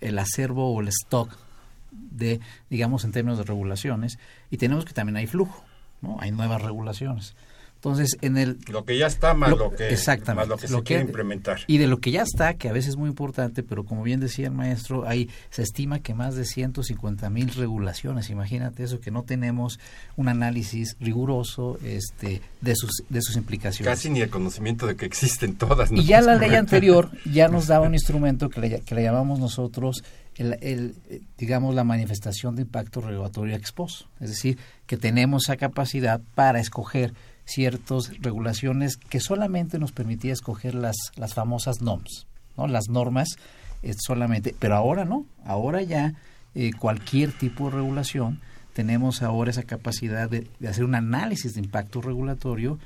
[0.00, 1.36] el acervo o el stock
[1.90, 4.18] de, digamos, en términos de regulaciones,
[4.50, 5.64] y tenemos que también hay flujo,
[6.00, 6.18] ¿no?
[6.20, 7.34] Hay nuevas regulaciones.
[7.80, 8.58] Entonces, en el...
[8.70, 11.60] Lo que ya está más lo, que, exactamente, más lo que se quiere implementar.
[11.66, 14.20] Y de lo que ya está, que a veces es muy importante, pero como bien
[14.20, 19.10] decía el maestro, hay, se estima que más de 150 mil regulaciones, imagínate eso, que
[19.10, 19.80] no tenemos
[20.16, 23.90] un análisis riguroso este, de, sus, de sus implicaciones.
[23.90, 25.90] Casi ni el conocimiento de que existen todas.
[25.90, 29.38] Y ya la ley anterior ya nos daba un instrumento que le, que le llamamos
[29.38, 30.04] nosotros
[30.36, 30.94] el, el,
[31.38, 34.06] digamos, la manifestación de impacto regulatorio exposo.
[34.20, 37.14] Es decir, que tenemos esa capacidad para escoger
[37.44, 42.26] ciertas regulaciones que solamente nos permitía escoger las, las famosas NOMS,
[42.56, 42.66] ¿no?
[42.66, 43.28] las normas
[43.82, 46.14] eh, solamente, pero ahora no, ahora ya
[46.54, 48.40] eh, cualquier tipo de regulación
[48.72, 52.78] tenemos ahora esa capacidad de, hacer un análisis de impacto regulatorio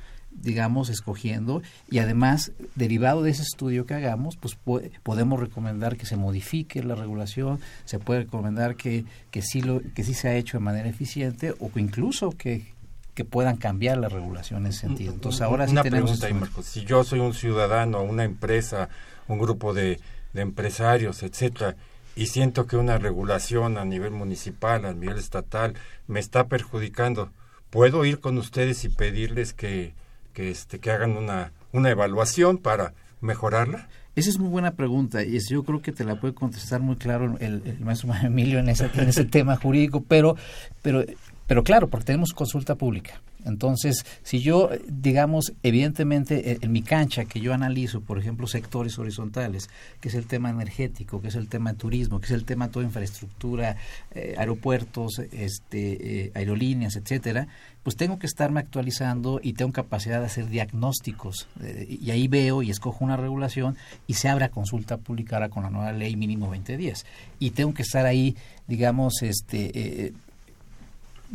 [0.42, 4.58] digamos, escogiendo y además, derivado de ese estudio que hagamos, pues
[5.02, 10.02] podemos recomendar que se modifique la regulación, se puede recomendar que, que, sí lo, que
[10.02, 12.73] sí se ha hecho de manera eficiente o que incluso que,
[13.14, 15.12] que puedan cambiar la regulación en ese sentido.
[15.12, 16.10] Entonces ahora una sí tenemos...
[16.10, 16.66] Pregunta, ahí, Marcos.
[16.66, 18.88] Si yo soy un ciudadano, una empresa,
[19.28, 20.00] un grupo de,
[20.32, 21.76] de empresarios, etcétera,
[22.16, 25.74] y siento que una regulación a nivel municipal, a nivel estatal,
[26.06, 27.30] me está perjudicando,
[27.70, 29.94] ¿puedo ir con ustedes y pedirles que,
[30.32, 33.88] que, este, que hagan una, una evaluación para mejorarla?
[34.16, 37.36] Esa es muy buena pregunta y yo creo que te la puede contestar muy claro
[37.40, 40.36] el, el maestro Emilio en ese, en ese tema jurídico, pero,
[40.82, 41.04] pero
[41.46, 43.20] pero claro, porque tenemos consulta pública.
[43.44, 48.98] Entonces, si yo, digamos, evidentemente eh, en mi cancha que yo analizo, por ejemplo, sectores
[48.98, 49.68] horizontales,
[50.00, 52.66] que es el tema energético, que es el tema de turismo, que es el tema
[52.66, 53.76] de toda infraestructura,
[54.12, 57.46] eh, aeropuertos, este, eh, aerolíneas, etcétera,
[57.82, 61.48] pues tengo que estarme actualizando y tengo capacidad de hacer diagnósticos.
[61.86, 63.76] y ahí veo y escojo una regulación
[64.06, 67.04] y se abre a consulta pública con la nueva ley mínimo 2010.
[67.38, 68.36] Y tengo que estar ahí,
[68.66, 70.14] digamos, este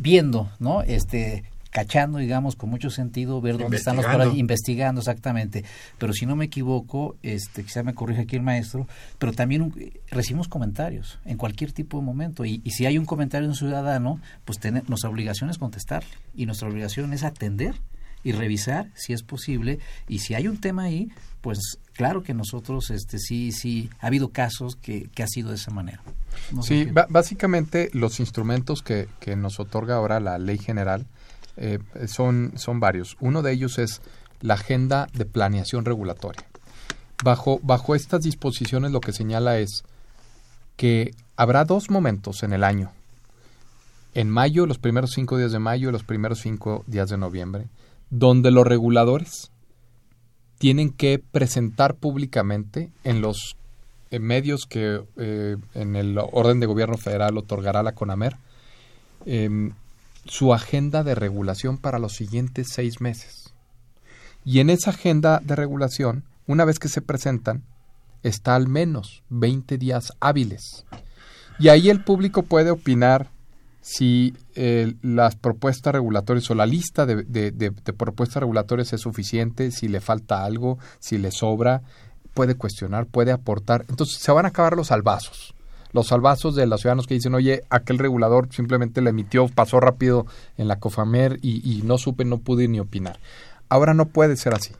[0.00, 0.82] viendo, ¿no?
[0.82, 5.64] Este, cachando, digamos, con mucho sentido, ver dónde están los por investigando exactamente.
[5.98, 8.86] Pero si no me equivoco, este, quizá me corrige aquí el maestro,
[9.18, 9.72] pero también
[10.10, 12.44] recibimos comentarios en cualquier tipo de momento.
[12.44, 16.10] Y, si hay un comentario de un ciudadano, pues nuestra obligación es contestarle.
[16.34, 17.74] Y nuestra obligación es atender
[18.22, 19.78] y revisar si es posible.
[20.08, 21.10] Y si hay un tema ahí,
[21.40, 25.56] pues claro que nosotros, este, sí, sí, ha habido casos que, que ha sido de
[25.56, 26.02] esa manera.
[26.62, 31.06] sí, básicamente los instrumentos que, que, nos otorga ahora la ley general
[31.56, 33.16] eh, son, son varios.
[33.20, 34.02] Uno de ellos es
[34.40, 36.46] la agenda de planeación regulatoria.
[37.22, 39.84] Bajo, bajo estas disposiciones lo que señala es
[40.76, 42.92] que habrá dos momentos en el año.
[44.14, 47.68] En mayo, los primeros cinco días de mayo y los primeros cinco días de noviembre,
[48.08, 49.52] donde los reguladores
[50.60, 53.56] tienen que presentar públicamente en los
[54.10, 58.36] medios que eh, en el orden de gobierno federal otorgará la CONAMER
[59.24, 59.72] em,
[60.26, 63.54] su agenda de regulación para los siguientes seis meses.
[64.44, 67.62] Y en esa agenda de regulación, una vez que se presentan,
[68.22, 70.84] está al menos 20 días hábiles.
[71.58, 73.30] Y ahí el público puede opinar
[73.80, 80.00] si eh, las propuestas regulatorias o la lista de, propuestas regulatorias es suficiente, si le
[80.00, 81.82] falta algo, si le sobra,
[82.34, 83.86] puede cuestionar, puede aportar.
[83.88, 85.54] Entonces se van a acabar los salvazos.
[85.92, 90.24] Los salvazos de los ciudadanos que dicen, oye, aquel regulador simplemente le emitió, pasó rápido
[90.56, 93.18] en la COFAMER y, y no supe, no pude ni opinar.
[93.68, 94.72] Ahora no puede ser así.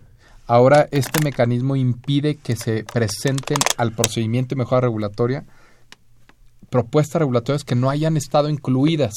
[0.47, 5.45] Ahora este mecanismo impide que se presenten al procedimiento de mejora regulatoria
[6.71, 9.13] propuestas regulatorias que no hayan estado incluidas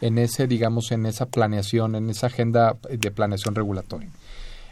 [0.00, 4.08] en ese, digamos, en esa planeación, en esa agenda de planeación regulatoria.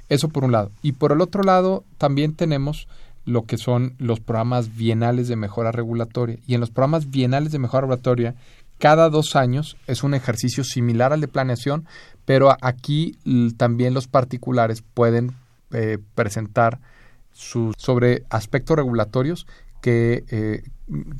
[0.08, 0.72] Eso por un lado.
[0.82, 2.88] Y por el otro lado, también tenemos
[3.24, 6.38] lo que son los programas bienales de mejora regulatoria.
[6.46, 8.34] Y en los programas bienales de mejora regulatoria,
[8.78, 11.86] cada dos años es un ejercicio similar al de planeación,
[12.24, 13.16] pero aquí
[13.56, 15.32] también los particulares pueden
[15.72, 16.80] eh, presentar
[17.32, 19.46] sus, sobre aspectos regulatorios
[19.80, 20.62] que, eh,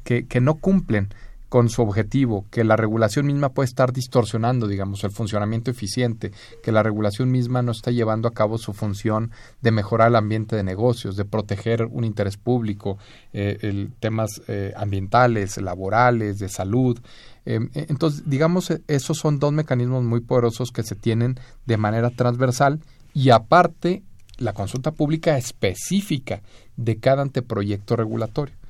[0.04, 1.08] que, que, no cumplen
[1.52, 6.32] con su objetivo, que la regulación misma puede estar distorsionando, digamos, el funcionamiento eficiente,
[6.62, 10.56] que la regulación misma no está llevando a cabo su función de mejorar el ambiente
[10.56, 12.96] de negocios, de proteger un interés público,
[13.34, 16.98] eh, el, temas eh, ambientales, laborales, de salud.
[17.44, 22.80] entonces, digamos, esos son dos mecanismos muy poderosos que se tienen de manera transversal
[23.12, 24.02] y aparte
[24.38, 26.40] la consulta pública específica
[26.78, 28.61] de cada anteproyecto regulatorio.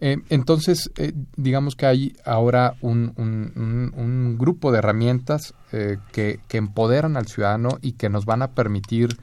[0.00, 7.26] Eh, entonces, eh, digamos que hay ahora un, grupo de herramientas eh, que, empoderan al
[7.26, 9.16] ciudadano y que nos van a permitir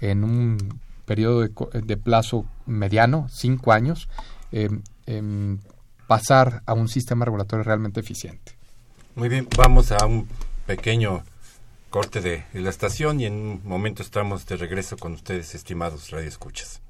[0.00, 1.50] en un periodo de,
[1.82, 4.08] de plazo mediano, cinco años,
[4.52, 5.58] em,
[6.06, 8.52] pasar a un sistema regulatorio realmente eficiente.
[9.14, 10.28] Muy bien, vamos a un
[10.66, 11.22] pequeño
[11.90, 16.82] corte de, la estación y en un momento estamos de regreso con ustedes, estimados radioescuchas.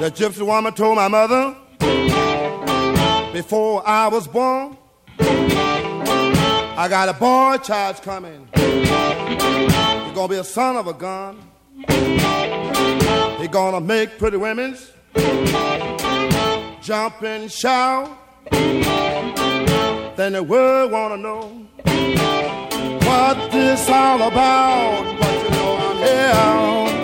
[0.00, 1.56] The gypsy woman told my mother
[3.32, 4.76] before I was born,
[5.18, 8.48] I got a boy child coming.
[8.54, 11.42] He's gonna be a son of a gun.
[13.38, 14.90] He's gonna make pretty women's
[16.82, 18.10] jump and shout.
[20.16, 21.66] Then the world wanna know
[23.06, 25.18] what this all about.
[25.20, 25.96] But you know I'm
[26.98, 27.03] here.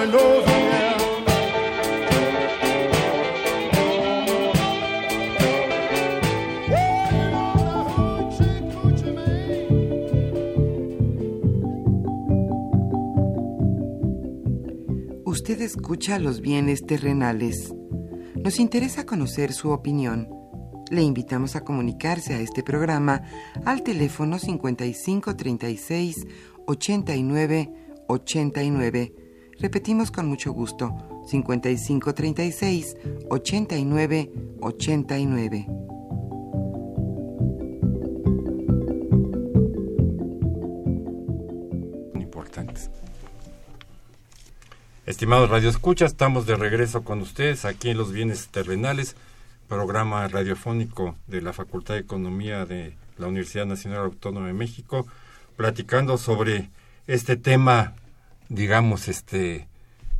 [0.00, 0.16] Usted
[15.60, 17.74] escucha los bienes terrenales.
[18.42, 20.30] Nos interesa conocer su opinión.
[20.90, 23.20] Le invitamos a comunicarse a este programa
[23.66, 26.26] al teléfono 5536
[26.66, 27.70] 89
[28.06, 29.19] 89.
[29.60, 30.96] Repetimos con mucho gusto,
[31.26, 32.96] 5536
[33.28, 35.66] 89 89.
[42.14, 42.90] importantes.
[45.04, 49.14] Estimados Radio Escucha, estamos de regreso con ustedes aquí en Los Bienes Terrenales,
[49.68, 55.06] programa radiofónico de la Facultad de Economía de la Universidad Nacional Autónoma de México,
[55.56, 56.70] platicando sobre
[57.06, 57.94] este tema,
[58.50, 59.66] digamos, este,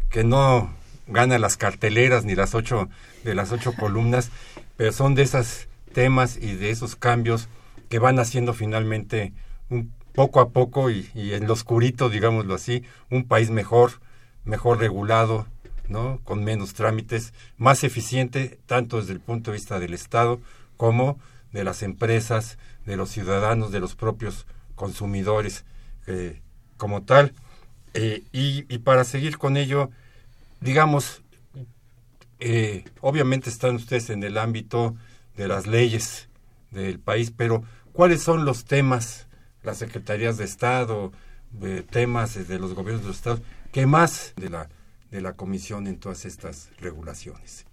[0.08, 0.72] que no
[1.06, 2.88] gana las carteleras ni las ocho
[3.24, 4.30] de las ocho columnas,
[4.78, 7.48] pero son de esos temas y de esos cambios
[7.90, 9.34] que van haciendo finalmente
[9.68, 14.00] un poco a poco y, en lo oscurito, digámoslo así, un país mejor,
[14.44, 15.46] mejor regulado,
[15.88, 16.20] ¿no?
[16.24, 20.40] Con menos trámites, más eficiente, tanto desde el punto de vista del Estado
[20.76, 21.18] como
[21.52, 25.64] de las empresas, de los ciudadanos, de los propios consumidores
[26.06, 26.40] eh,
[26.76, 27.34] como tal.
[27.94, 29.90] Eh, y, y, para seguir con ello,
[30.60, 31.22] digamos,
[32.38, 34.96] eh, obviamente están ustedes en el ámbito
[35.36, 36.28] de las leyes
[36.70, 39.26] del país, pero ¿cuáles son los temas,
[39.62, 41.12] las secretarías de Estado,
[41.90, 44.68] temas de los gobiernos de los estados, que más de la,
[45.10, 47.66] de la comisión en todas estas regulaciones?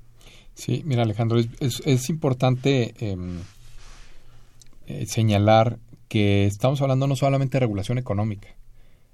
[0.54, 3.16] Sí, mira Alejandro, es, es, importante eh,
[4.88, 8.48] eh, señalar que estamos hablando no solamente de regulación económica,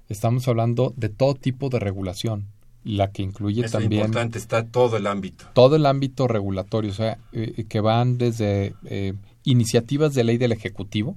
[0.08, 2.46] estamos hablando de todo tipo de regulación,
[2.84, 4.02] la que incluye es también...
[4.02, 5.46] importante, está todo el ámbito.
[5.54, 10.52] Todo el ámbito regulatorio, o sea, eh, que van desde eh, iniciativas de ley del
[10.52, 11.16] Ejecutivo,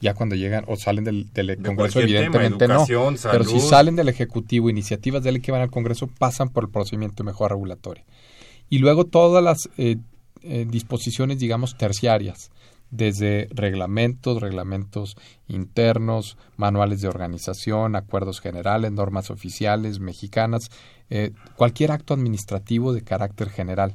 [0.00, 2.84] ya cuando llegan o salen del, del De Congreso, tema, evidentemente no.
[2.86, 6.70] Pero si salen del Ejecutivo, iniciativas de ley que van al Congreso, pasan por el
[6.70, 8.04] procedimiento de mejora regulatoria.
[8.70, 9.96] Y luego todas las eh,
[10.42, 12.50] eh, disposiciones, digamos, terciarias,
[12.90, 15.16] desde reglamentos, reglamentos
[15.46, 20.70] internos, manuales de organización, acuerdos generales, normas oficiales mexicanas,
[21.10, 23.94] eh, cualquier acto administrativo de carácter general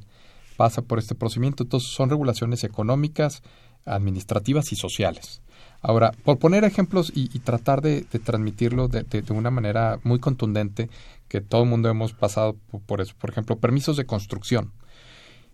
[0.58, 1.64] pasa por este procedimiento.
[1.64, 3.42] Entonces son regulaciones económicas,
[3.86, 5.42] administrativas y sociales.
[5.82, 10.90] Ahora, por poner ejemplos y, tratar de, transmitirlo de, una manera muy contundente,
[11.28, 13.14] que todo el mundo hemos pasado por eso.
[13.20, 14.72] Por ejemplo, permisos de construcción.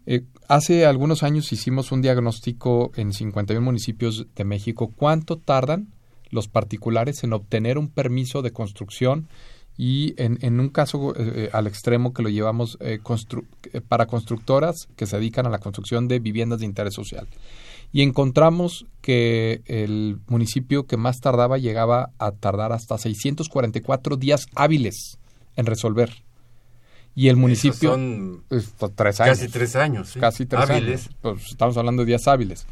[0.06, 4.92] Eh, hace algunos años hicimos un diagnóstico en 51 municipios de México.
[4.96, 5.94] ¿Cuánto tardan
[6.30, 9.28] los particulares en obtener un permiso de construcción?
[9.78, 13.00] Y en, un caso eh, al extremo que lo llevamos eh,
[13.88, 17.28] para constructoras que se dedican a la construcción de viviendas de interés social
[17.92, 25.18] y encontramos que el municipio que más tardaba llegaba a tardar hasta 644 días hábiles
[25.56, 26.24] en resolver.
[27.16, 29.38] Y el municipio son pues, tres años.
[29.38, 30.10] casi tres años.
[30.10, 30.20] ¿sí?
[30.20, 31.08] Casi tres Hábiles.
[31.08, 31.18] años.
[31.22, 32.66] Pues, estamos hablando de días hábiles.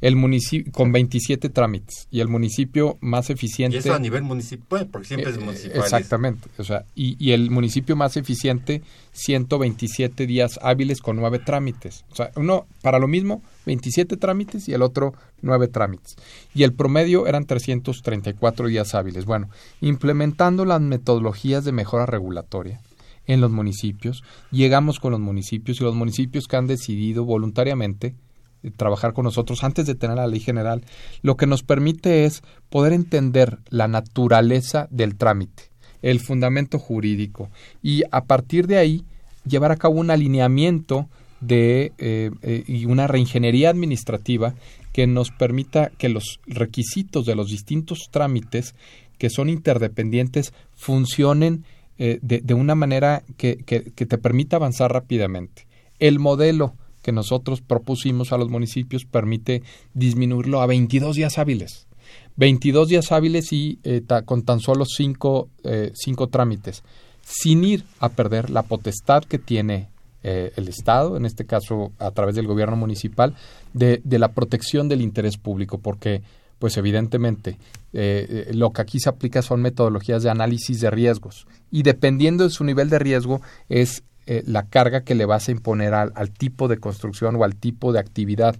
[0.00, 4.88] El municipio con 27 trámites y el municipio más eficiente Y eso a nivel municipal,
[4.88, 5.76] porque siempre es eh, municipal.
[5.76, 6.48] Exactamente.
[6.58, 8.82] O sea, y, y el municipio más eficiente,
[9.12, 12.04] 127 días hábiles con nueve trámites.
[12.10, 16.16] O sea, uno para lo mismo, 27 trámites y el otro nueve trámites.
[16.52, 19.24] Y el promedio eran 334 días hábiles.
[19.24, 19.48] Bueno,
[19.80, 22.80] implementando las metodologías de mejora regulatoria
[23.26, 28.14] en los municipios, llegamos con los municipios y los municipios que han decidido voluntariamente
[28.62, 30.84] eh, trabajar con nosotros antes de tener la ley general,
[31.22, 35.64] lo que nos permite es poder entender la naturaleza del trámite,
[36.02, 37.50] el fundamento jurídico
[37.82, 39.04] y a partir de ahí
[39.46, 41.08] llevar a cabo un alineamiento
[41.40, 44.54] de eh, eh, y una reingeniería administrativa
[44.92, 48.74] que nos permita que los requisitos de los distintos trámites
[49.18, 51.64] que son interdependientes funcionen
[52.04, 55.68] eh, de, de, una manera que, que, te permita avanzar rápidamente.
[56.00, 59.62] El modelo que nosotros propusimos a los municipios permite
[59.94, 61.86] disminuirlo a 22 días hábiles.
[62.34, 65.92] 22 días hábiles y eh, con tan solo 5 eh,
[66.28, 66.82] trámites,
[67.24, 69.88] sin ir a perder la potestad que tiene
[70.24, 73.36] el Estado, en este caso a través del gobierno municipal,
[73.74, 76.22] de, de la protección del interés público, porque
[76.62, 77.58] pues evidentemente
[77.92, 82.50] eh, lo que aquí se aplica son metodologías de análisis de riesgos y dependiendo de
[82.50, 86.30] su nivel de riesgo es eh, la carga que le vas a imponer al, al,
[86.30, 88.54] tipo de construcción o al tipo de actividad.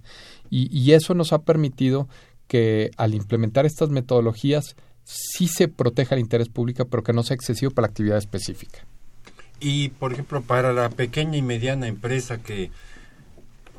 [0.49, 2.09] Y, y, eso nos ha permitido
[2.49, 4.75] que al implementar estas metodologías
[5.05, 8.85] sí se proteja el interés público, pero que no sea excesivo para la actividad específica.
[9.61, 12.69] Y, por ejemplo, para la pequeña y mediana empresa que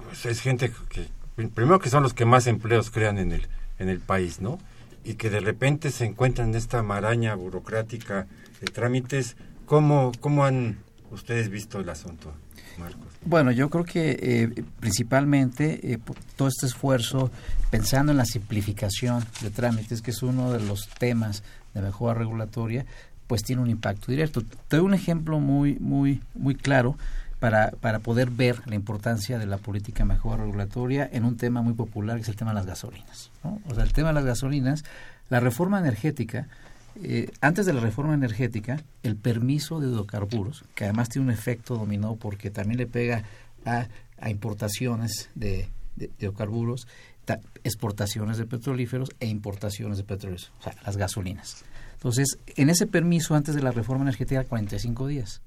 [0.06, 1.08] pues, es gente que,
[1.48, 3.46] primero que son los que más empleos crean en el,
[3.78, 4.58] en el país, ¿no?
[5.04, 8.26] Y que de repente se encuentran en esta maraña burocrática
[8.60, 10.78] de trámites, ¿cómo, cómo han
[11.10, 12.32] ustedes visto el asunto,
[12.78, 13.12] Marcos?
[13.24, 15.98] Bueno, yo creo que eh, principalmente eh,
[16.36, 17.30] todo este esfuerzo
[17.70, 22.84] pensando en la simplificación de trámites, que es uno de los temas de mejora regulatoria,
[23.26, 24.42] pues tiene un impacto directo.
[24.68, 26.96] Te doy un ejemplo muy, muy, muy claro
[27.44, 31.60] para, para poder ver la importancia de la política de mejora regulatoria en un tema
[31.60, 33.30] muy popular que es el tema de las gasolinas.
[33.42, 33.60] ¿no?
[33.68, 34.82] O sea, el tema de las gasolinas,
[35.28, 36.48] la reforma energética,
[37.02, 41.76] eh, antes de la reforma energética, el permiso de hidrocarburos, que además tiene un efecto
[41.76, 43.24] dominó porque también le pega
[43.66, 43.88] a,
[44.30, 45.68] importaciones de,
[46.18, 46.88] hidrocarburos,
[47.26, 51.62] ta, exportaciones de petrolíferos e importaciones de petróleos, o sea, las gasolinas.
[51.92, 55.42] Entonces, en ese permiso antes de la reforma energética, 45 días.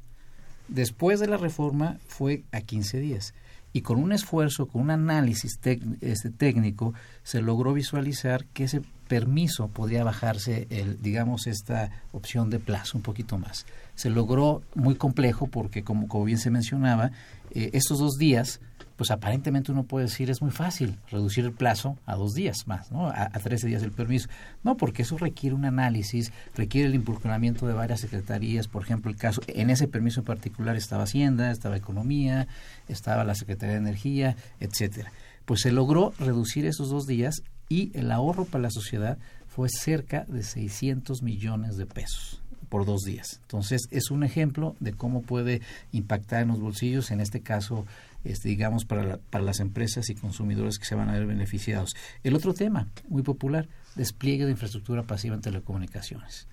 [0.67, 3.33] Después de la reforma fue a 15 días.
[3.73, 5.59] Y con un esfuerzo, con un análisis
[6.01, 6.93] este, técnico,
[7.23, 13.03] se logró visualizar que ese permiso podría bajarse, el, digamos, esta opción de plazo un
[13.03, 13.65] poquito más.
[13.95, 17.11] Se logró muy complejo porque, como, bien se mencionaba,
[17.51, 18.59] eh, estos dos días,
[18.97, 22.91] pues aparentemente uno puede decir es muy fácil reducir el plazo a dos días más,
[22.91, 23.07] ¿no?
[23.07, 24.27] A, a 13 días el permiso.
[24.63, 28.67] No, porque eso requiere un análisis, requiere el involucramiento de varias secretarías.
[28.67, 32.47] Por ejemplo, el caso, en ese permiso en particular estaba Hacienda, estaba Economía,
[32.87, 35.11] estaba la Secretaría de Energía, etcétera.
[35.45, 39.17] Pues se logró reducir esos dos días y el ahorro para la sociedad
[39.47, 43.39] fue cerca de 600 millones de pesos por dos días.
[43.43, 47.85] Entonces, es un ejemplo de cómo puede impactar en los bolsillos, en este caso,
[48.23, 51.91] este, digamos, para, la, para las empresas y consumidores que se van a ver beneficiados.
[52.23, 56.47] El otro tema, muy popular, despliegue de infraestructura pasiva en telecomunicaciones.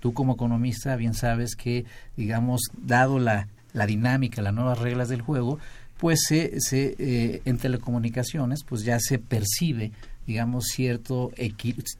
[0.00, 1.84] Tú como economista bien sabes que,
[2.16, 5.58] digamos, dado la, la dinámica, las nuevas reglas del juego,
[5.98, 9.92] pues se, se eh, en telecomunicaciones pues ya se percibe
[10.26, 11.32] digamos, cierto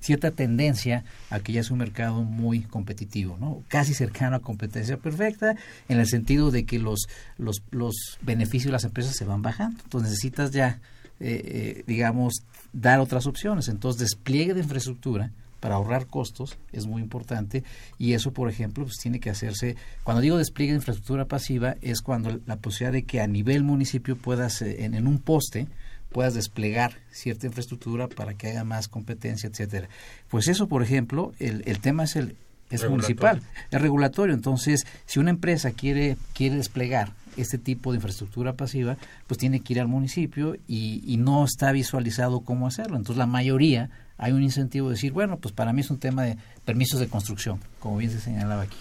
[0.01, 3.63] cierta tendencia a que ya es un mercado muy competitivo, ¿no?
[3.69, 5.57] Casi cercano a competencia perfecta,
[5.89, 7.09] en el sentido de que los,
[7.39, 9.83] los, los beneficios de las empresas se van bajando.
[9.83, 10.81] Entonces necesitas ya,
[11.19, 13.69] eh, eh, digamos, dar otras opciones.
[13.69, 17.65] Entonces, despliegue de infraestructura para ahorrar costos es muy importante
[17.99, 22.01] y eso, por ejemplo, pues tiene que hacerse, cuando digo despliegue de infraestructura pasiva, es
[22.01, 25.67] cuando la posibilidad de que a nivel municipio puedas, en, en un poste,
[26.11, 29.89] puedas desplegar cierta infraestructura para que haya más competencia, etcétera.
[30.29, 32.37] Pues eso, por ejemplo, el, el tema es el
[32.71, 34.35] es municipal, es regulatorio.
[34.35, 38.97] Entonces, si una empresa quiere quiere desplegar este tipo de infraestructura pasiva,
[39.27, 42.97] pues tiene que ir al municipio y, y no está visualizado cómo hacerlo.
[42.97, 46.23] Entonces, la mayoría hay un incentivo de decir, bueno, pues para mí es un tema
[46.23, 48.77] de permisos de construcción, como bien se señalaba aquí.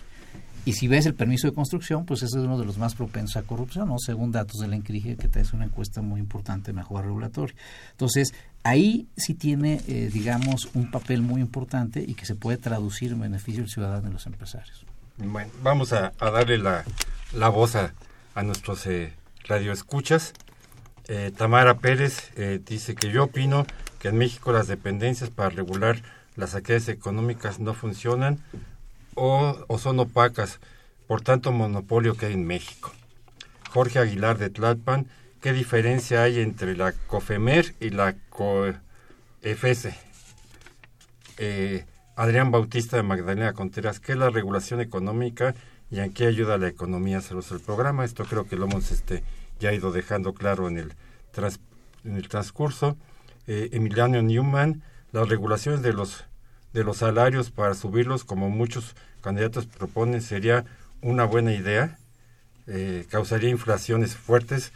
[0.65, 3.37] Y si ves el permiso de construcción, pues ese es uno de los más propensos
[3.37, 3.95] a corrupción, ¿no?
[3.97, 7.55] según datos de la Encrige, que es una encuesta muy importante de mejora regulatoria.
[7.91, 8.33] Entonces,
[8.63, 13.21] ahí sí tiene, eh, digamos, un papel muy importante y que se puede traducir en
[13.21, 14.85] beneficio del ciudadano y los empresarios.
[15.17, 16.83] Bueno, vamos a, darle la,
[17.33, 17.93] la voz a,
[18.35, 19.13] a nuestros eh,
[19.45, 20.33] radioescuchas.
[21.07, 23.65] Eh, Tamara Pérez eh, dice que yo opino
[23.99, 26.01] que en México las dependencias para regular
[26.35, 28.39] las actividades económicas no funcionan
[29.19, 30.59] o, son opacas,
[31.07, 32.91] por tanto monopolio que hay en México.
[33.71, 35.07] Jorge Aguilar de Tlalpan,
[35.41, 39.95] ¿qué diferencia hay entre la COFEMER y la COFESE?
[41.37, 45.55] Eh, Adrián Bautista de Magdalena Conteras, ¿qué es la regulación económica
[45.91, 47.21] y en qué ayuda la economía?
[47.21, 49.23] Se el programa, esto creo que lo hemos este,
[49.59, 50.93] ya ido dejando claro en el,
[52.03, 52.97] el transcurso.
[53.47, 56.25] Eh, Emiliano Newman, las regulaciones de los,
[56.73, 60.65] de los salarios para subirlos, como muchos candidatos proponen, sería
[61.01, 61.97] una buena idea,
[62.67, 64.71] eh, causaría inflaciones fuertes.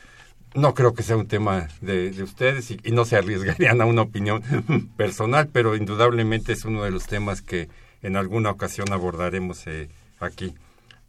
[0.56, 4.44] No creo que sea un tema de, ustedes y, no se arriesgarían a una opinión
[4.98, 7.70] personal, pero indudablemente es uno de los temas que
[8.02, 9.90] en alguna ocasión abordaremos eh,
[10.20, 10.54] aquí.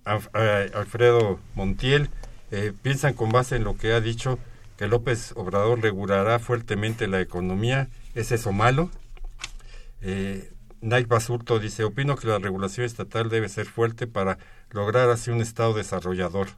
[0.05, 2.11] Alfredo Montiel,
[2.51, 4.39] eh, piensan con base en lo que ha dicho
[4.76, 7.89] que López Obrador regulará fuertemente la economía.
[8.14, 8.91] ¿Es eso malo?
[10.03, 10.53] Eh,
[10.85, 14.37] Nike Basurto dice, opino que la regulación estatal debe ser fuerte para
[14.70, 16.49] lograr así un Estado desarrollador,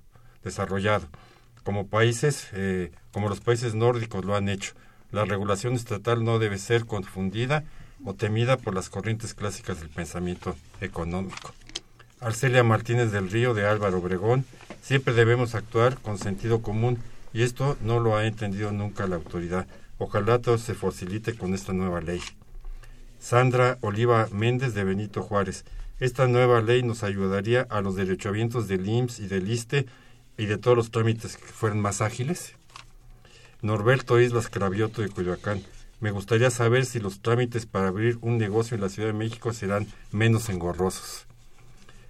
[0.43, 1.07] desarrollado,
[1.63, 4.73] como países, eh, como los países nórdicos lo han hecho.
[5.13, 7.63] La regulación estatal no debe ser confundida
[8.05, 11.55] o temida por las corrientes clásicas del pensamiento económico.
[12.19, 14.45] Arcelia Martínez del Río de Álvaro Obregón,
[14.83, 16.99] siempre debemos actuar con sentido común
[17.33, 19.69] y esto no lo ha entendido nunca la autoridad.
[19.99, 22.21] Ojalá todo se facilite con esta nueva ley.
[23.27, 25.65] Sandra Oliva Méndez de Benito Juárez.
[25.99, 29.87] Esta nueva ley nos ayudaría a los derechohabientes del IMSS y del ISTE
[30.39, 32.55] y de todos los trámites que fueran más ágiles.
[33.63, 35.61] Norberto Islas Cravioto de Coyoacán.
[35.99, 39.53] Me gustaría saber si los trámites para abrir un negocio en la Ciudad de México
[39.53, 41.27] serán menos engorrosos.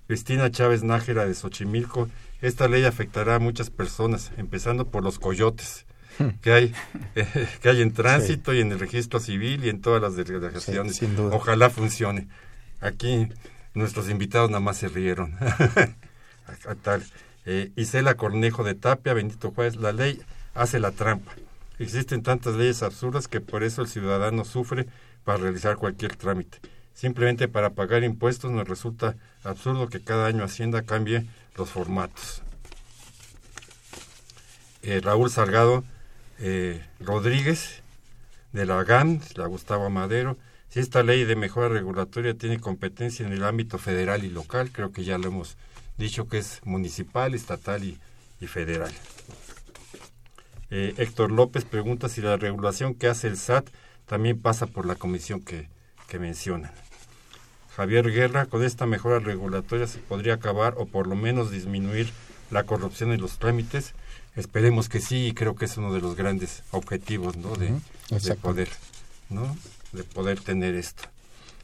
[0.09, 2.11] Cristina Chávez Nájera de Xochimilco.
[2.43, 5.87] Esta ley afectará a muchas personas, empezando por los coyotes
[6.43, 6.75] que hay
[7.61, 11.01] que hay en tránsito y en el registro civil y en todas las delegaciones.
[11.31, 12.29] Ojalá funcione.
[12.81, 13.29] Aquí
[13.75, 15.35] nuestros invitados nada más se rieron.
[16.83, 17.05] Tal.
[17.45, 20.21] Eh, Isela Cornejo de Tapia, bendito juez, la ley
[20.55, 21.33] hace la trampa.
[21.79, 24.87] Existen tantas leyes absurdas que por eso el ciudadano sufre
[25.25, 26.59] para realizar cualquier trámite.
[26.95, 32.43] Simplemente para pagar impuestos nos resulta absurdo que cada año Hacienda cambie los formatos.
[34.83, 35.85] Eh, Raúl Salgado
[36.39, 37.83] eh, Rodríguez
[38.53, 40.37] de la GAN, la Gustavo Madero,
[40.69, 44.93] si esta ley de mejora regulatoria tiene competencia en el ámbito federal y local, creo
[44.93, 45.57] que ya lo hemos
[45.97, 47.99] dicho que es municipal, estatal y,
[48.47, 48.93] federal.
[50.71, 53.69] Eh, Héctor López pregunta si la regulación que hace el SAT
[54.07, 55.69] también pasa por la comisión que,
[56.09, 56.73] que mencionan.
[57.77, 62.11] Javier Guerra, con esta mejora regulatoria se podría acabar o por lo menos disminuir
[62.51, 63.95] la corrupción en los trámites
[64.37, 67.55] Esperemos que sí, y creo que es uno de los grandes objetivos, ¿no?
[67.57, 67.73] De,
[68.35, 68.69] poder,
[69.31, 69.57] ¿no?
[69.93, 71.05] De poder tener esto.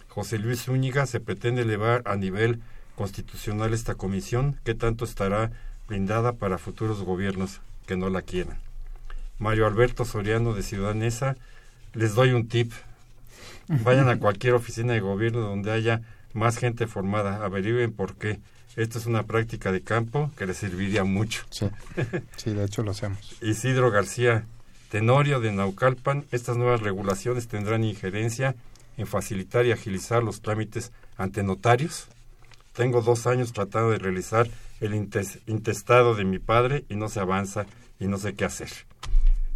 [0.09, 2.63] José Luis Zúñiga, se pretende elevar a nivel
[2.97, 5.53] constitucional esta comisión, ¿qué tanto estará
[5.87, 8.59] blindada para futuros gobiernos que no la quieran?
[9.39, 11.37] Mario Alberto Soriano de Ciudadanesa,
[11.93, 12.73] les doy un tip.
[13.69, 16.01] Vayan a cualquier oficina de gobierno donde haya
[16.33, 18.41] más gente formada, averigüen por qué
[18.77, 21.45] esto es una práctica de campo que le serviría mucho.
[21.51, 21.69] Sí,
[22.37, 23.37] sí de hecho lo hacemos.
[23.43, 24.47] Isidro García
[24.91, 28.55] Tenorio de Naucalpan, estas nuevas regulaciones tendrán injerencia
[28.97, 32.09] en facilitar y agilizar los trámites ante notarios.
[32.75, 34.49] Tengo dos años tratando de realizar
[34.81, 37.67] el intestado de mi padre y no se avanza
[37.99, 38.69] y no sé qué hacer.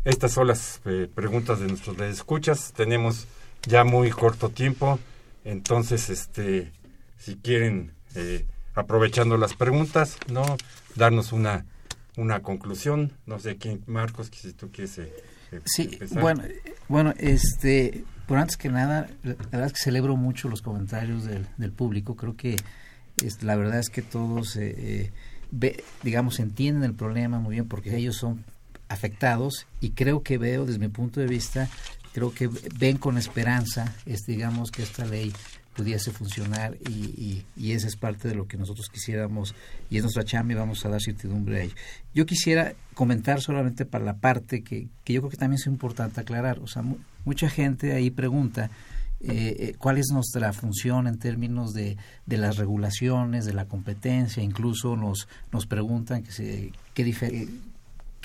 [0.05, 2.73] Estas son las eh, preguntas de nuestros escuchas.
[2.77, 3.27] Tenemos
[3.67, 5.01] ya muy corto tiempo,
[5.47, 6.73] entonces, este,
[7.19, 8.45] si quieren eh,
[8.77, 10.45] aprovechando las preguntas, ¿no?
[10.95, 11.65] Darnos una,
[12.17, 13.13] una conclusión.
[13.27, 14.99] No sé quién, Marcos, si tú quieres.
[14.99, 15.13] Eh,
[15.51, 16.45] eh, sí, bueno,
[16.89, 21.47] bueno, este, por antes que nada, la verdad es que celebro mucho los comentarios del,
[21.57, 22.15] del público.
[22.15, 22.57] Creo que
[23.25, 25.11] es, la verdad es que todos, eh,
[25.51, 28.45] ve, digamos, entienden el problema muy bien porque ellos son
[28.89, 31.69] afectados y creo que veo desde mi punto de vista
[32.17, 32.49] creo que
[32.79, 35.35] ven con esperanza es digamos que esta ley
[35.77, 39.55] pudiese funcionar y, y, esa es parte de lo que nosotros quisiéramos
[39.91, 41.75] y es nuestra chamba y vamos a dar certidumbre a ello.
[42.15, 46.19] Yo quisiera comentar solamente para la parte que, que yo creo que también es importante
[46.19, 46.83] aclarar, o sea,
[47.27, 48.71] mucha gente ahí pregunta
[49.21, 54.43] eh, eh, cuál es nuestra función en términos de, de, las regulaciones, de la competencia,
[54.43, 57.05] incluso nos, nos preguntan que se, qué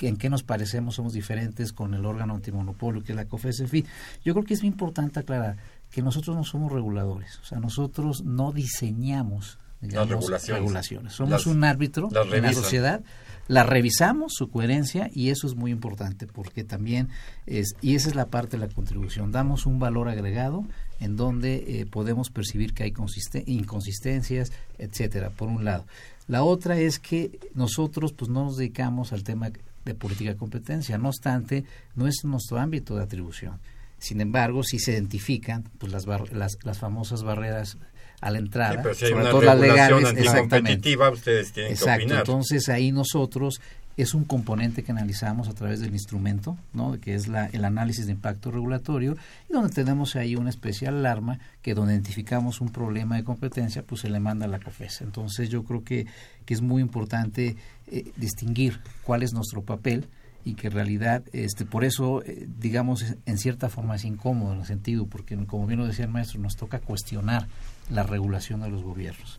[0.00, 3.84] en qué nos parecemos, somos diferentes con el órgano antimonopolio que es la COFESEFI.
[4.24, 5.56] Yo creo que es muy importante aclarar
[5.90, 11.12] que nosotros no somos reguladores, o sea, nosotros no diseñamos digamos, Las regulaciones.
[11.12, 13.00] Somos Las- un árbitro en la sociedad,
[13.48, 17.08] la revisamos su coherencia y eso es muy importante porque también
[17.46, 19.32] es y esa es la parte de la contribución.
[19.32, 20.64] Damos un valor agregado
[21.00, 25.30] en donde eh, podemos percibir que hay consiste- inconsistencias, etcétera.
[25.30, 25.84] Por un lado,
[26.28, 29.50] la otra es que nosotros pues no nos dedicamos al tema
[29.84, 30.98] de política de competencia.
[30.98, 31.64] No obstante,
[31.94, 33.58] no es nuestro ámbito de atribución.
[33.98, 37.78] Sin embargo, sí se identifican pues las bar- las, las famosas barreras
[38.20, 40.96] a la entrada, Sí, pero si hay sobre una todo las legales, exactamente.
[41.12, 42.18] ustedes tienen que Exacto, opinar.
[42.20, 43.60] entonces ahí nosotros
[43.96, 46.98] es un componente que analizamos a través del instrumento, ¿no?
[46.98, 49.16] que es la, el análisis de impacto regulatorio,
[49.50, 54.00] y donde tenemos ahí una especial alarma que donde identificamos un problema de competencia, pues
[54.00, 55.02] se le manda a la COFES.
[55.02, 56.06] Entonces yo creo que,
[56.46, 57.56] que es muy importante
[57.92, 60.06] eh, distinguir cuál es nuestro papel
[60.44, 64.54] y que en realidad, este, por eso, eh, digamos, es- en cierta forma es incómodo
[64.54, 67.46] en el sentido, porque como bien lo decía el maestro, nos toca cuestionar
[67.90, 69.38] la regulación de los gobiernos.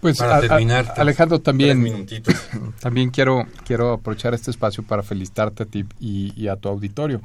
[0.00, 2.34] Pues Para a- a- terminar, Alejandro también minutitos.
[2.80, 7.20] también quiero quiero aprovechar este espacio para felicitarte a ti y, y a tu auditorio.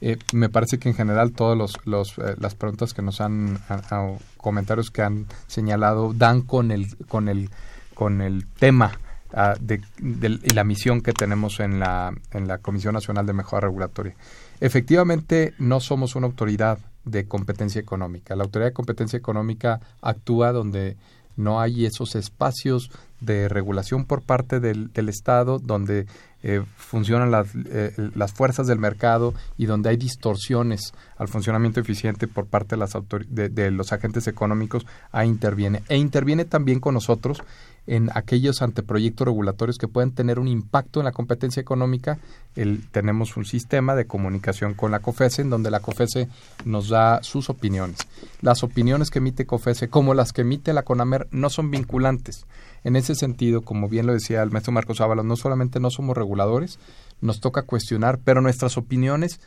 [0.00, 3.58] Eh, me parece que en general todos los, los eh, las preguntas que nos han
[3.68, 7.50] a- a- comentarios que han señalado dan con el con el
[7.94, 8.98] con el tema
[9.34, 13.66] ah, de, de- la misión que tenemos en la en la Comisión Nacional de Mejora
[13.68, 14.14] Regulatoria.
[14.60, 18.34] Efectivamente, no somos una autoridad de competencia económica.
[18.34, 20.96] La autoridad de competencia económica actúa donde
[21.36, 26.06] no hay esos espacios de regulación por parte del, del Estado, donde
[26.42, 32.28] eh, funcionan las, eh, las fuerzas del mercado y donde hay distorsiones al funcionamiento eficiente
[32.28, 32.92] por parte de, las
[33.28, 35.82] de, de los agentes económicos, ahí interviene.
[35.88, 37.42] E interviene también con nosotros
[37.86, 42.18] en aquellos anteproyectos regulatorios que pueden tener un impacto en la competencia económica.
[42.56, 46.28] El, tenemos un sistema de comunicación con la COFESE en donde la COFESE
[46.64, 47.98] nos da sus opiniones.
[48.40, 52.46] Las opiniones que emite COFESE, como las que emite la CONAMER, no son vinculantes.
[52.84, 56.16] En ese sentido, como bien lo decía el maestro Marcos Ábalos, no solamente no somos
[56.16, 56.78] reguladores,
[57.20, 59.40] nos toca cuestionar, pero nuestras opiniones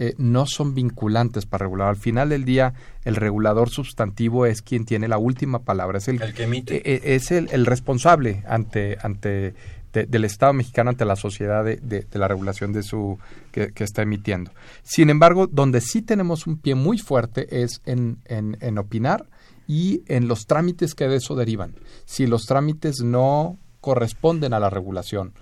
[0.00, 1.88] eh, no son vinculantes para regular.
[1.88, 2.74] Al final del día,
[3.04, 6.76] el regulador sustantivo es quien tiene la última palabra, es el, El que emite.
[6.78, 9.54] eh, eh, es el, el responsable ante ante
[9.92, 13.18] de- del Estado mexicano ante la sociedad de, de- de la regulación de su
[13.52, 14.52] que, que está emitiendo.
[14.82, 19.26] Sin embargo, donde sí tenemos un pie muy fuerte es en, en, en opinar
[19.66, 21.74] y en los trámites que de eso derivan.
[22.04, 25.32] Si los trámites no corresponden a la regulación,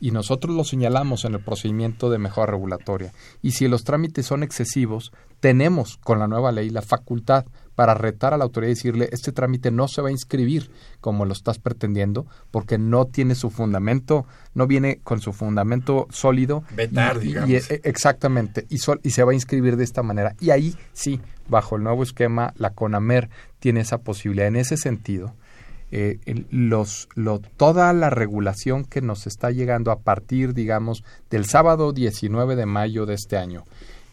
[0.00, 3.12] y nosotros lo señalamos en el procedimiento de mejora regulatoria.
[3.42, 7.44] Y si los trámites son excesivos, tenemos con la nueva ley la facultad
[7.74, 10.70] para retar a la autoridad y decirle este trámite no se va a inscribir
[11.00, 16.62] como lo estás pretendiendo porque no tiene su fundamento, no viene con su fundamento sólido.
[16.74, 17.50] Vetar, Y- digamos.
[17.50, 20.34] y, eh, exactamente, y, sol- y se va a inscribir de esta manera.
[20.40, 23.30] Y ahí sí, bajo el nuevo esquema, la CONAMER
[23.60, 24.48] tiene esa posibilidad.
[24.48, 25.34] En ese sentido,
[25.92, 26.18] eh,
[27.56, 33.06] toda la regulación que nos está llegando a partir, digamos, del sábado 19 de mayo
[33.06, 33.64] de este año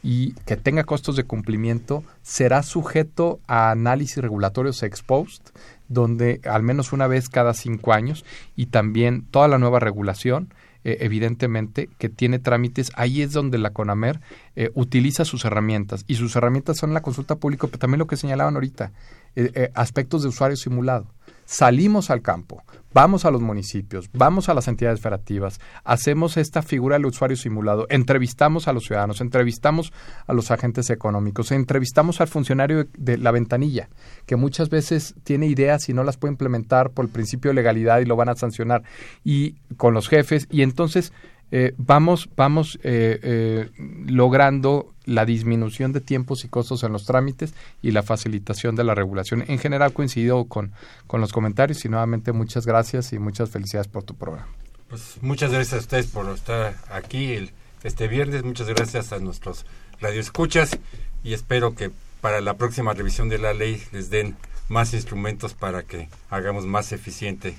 [0.03, 5.49] y que tenga costos de cumplimiento, será sujeto a análisis regulatorios ex post,
[5.89, 8.23] donde al menos una vez cada cinco años,
[8.55, 10.53] y también toda la nueva regulación,
[10.83, 14.21] eh, evidentemente, que tiene trámites, ahí es donde la CONAMER
[14.55, 18.17] eh, utiliza sus herramientas, y sus herramientas son la consulta pública, pero también lo que
[18.17, 18.91] señalaban ahorita,
[19.35, 21.07] eh, aspectos de usuario simulado
[21.47, 22.61] salimos al campo,
[22.93, 27.87] vamos a los municipios, vamos a las entidades federativas, hacemos esta figura del usuario simulado,
[27.89, 29.93] entrevistamos a los ciudadanos, entrevistamos
[30.27, 33.87] a los agentes económicos, entrevistamos al funcionario de, la ventanilla,
[34.25, 37.99] que muchas veces tiene ideas y no las puede implementar por el principio de legalidad
[37.99, 38.83] y lo van a sancionar,
[39.23, 41.13] y con los jefes, y entonces
[41.49, 43.69] eh, vamos, vamos eh, eh,
[44.05, 48.93] logrando la disminución de tiempos y costos en los trámites y la facilitación de la
[48.93, 49.43] regulación.
[49.47, 50.71] En general coincido con,
[51.07, 54.47] con los comentarios y nuevamente muchas gracias y muchas felicidades por tu programa.
[54.89, 57.51] Pues muchas gracias a ustedes por estar aquí el-
[57.83, 58.43] este viernes.
[58.43, 59.65] Muchas gracias a nuestros
[60.01, 60.77] radioescuchas
[61.23, 61.89] y espero que
[62.21, 64.35] para la próxima revisión de la ley les den
[64.69, 67.55] más instrumentos para que hagamos más eficiente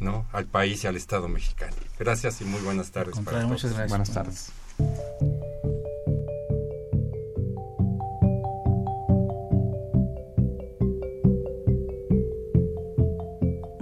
[0.00, 0.26] ¿no?
[0.32, 1.76] al país y al Estado mexicano.
[1.98, 3.48] Gracias y muy buenas tardes para todos.
[3.50, 3.88] muchas gracias.
[3.88, 5.71] Buenas tardes.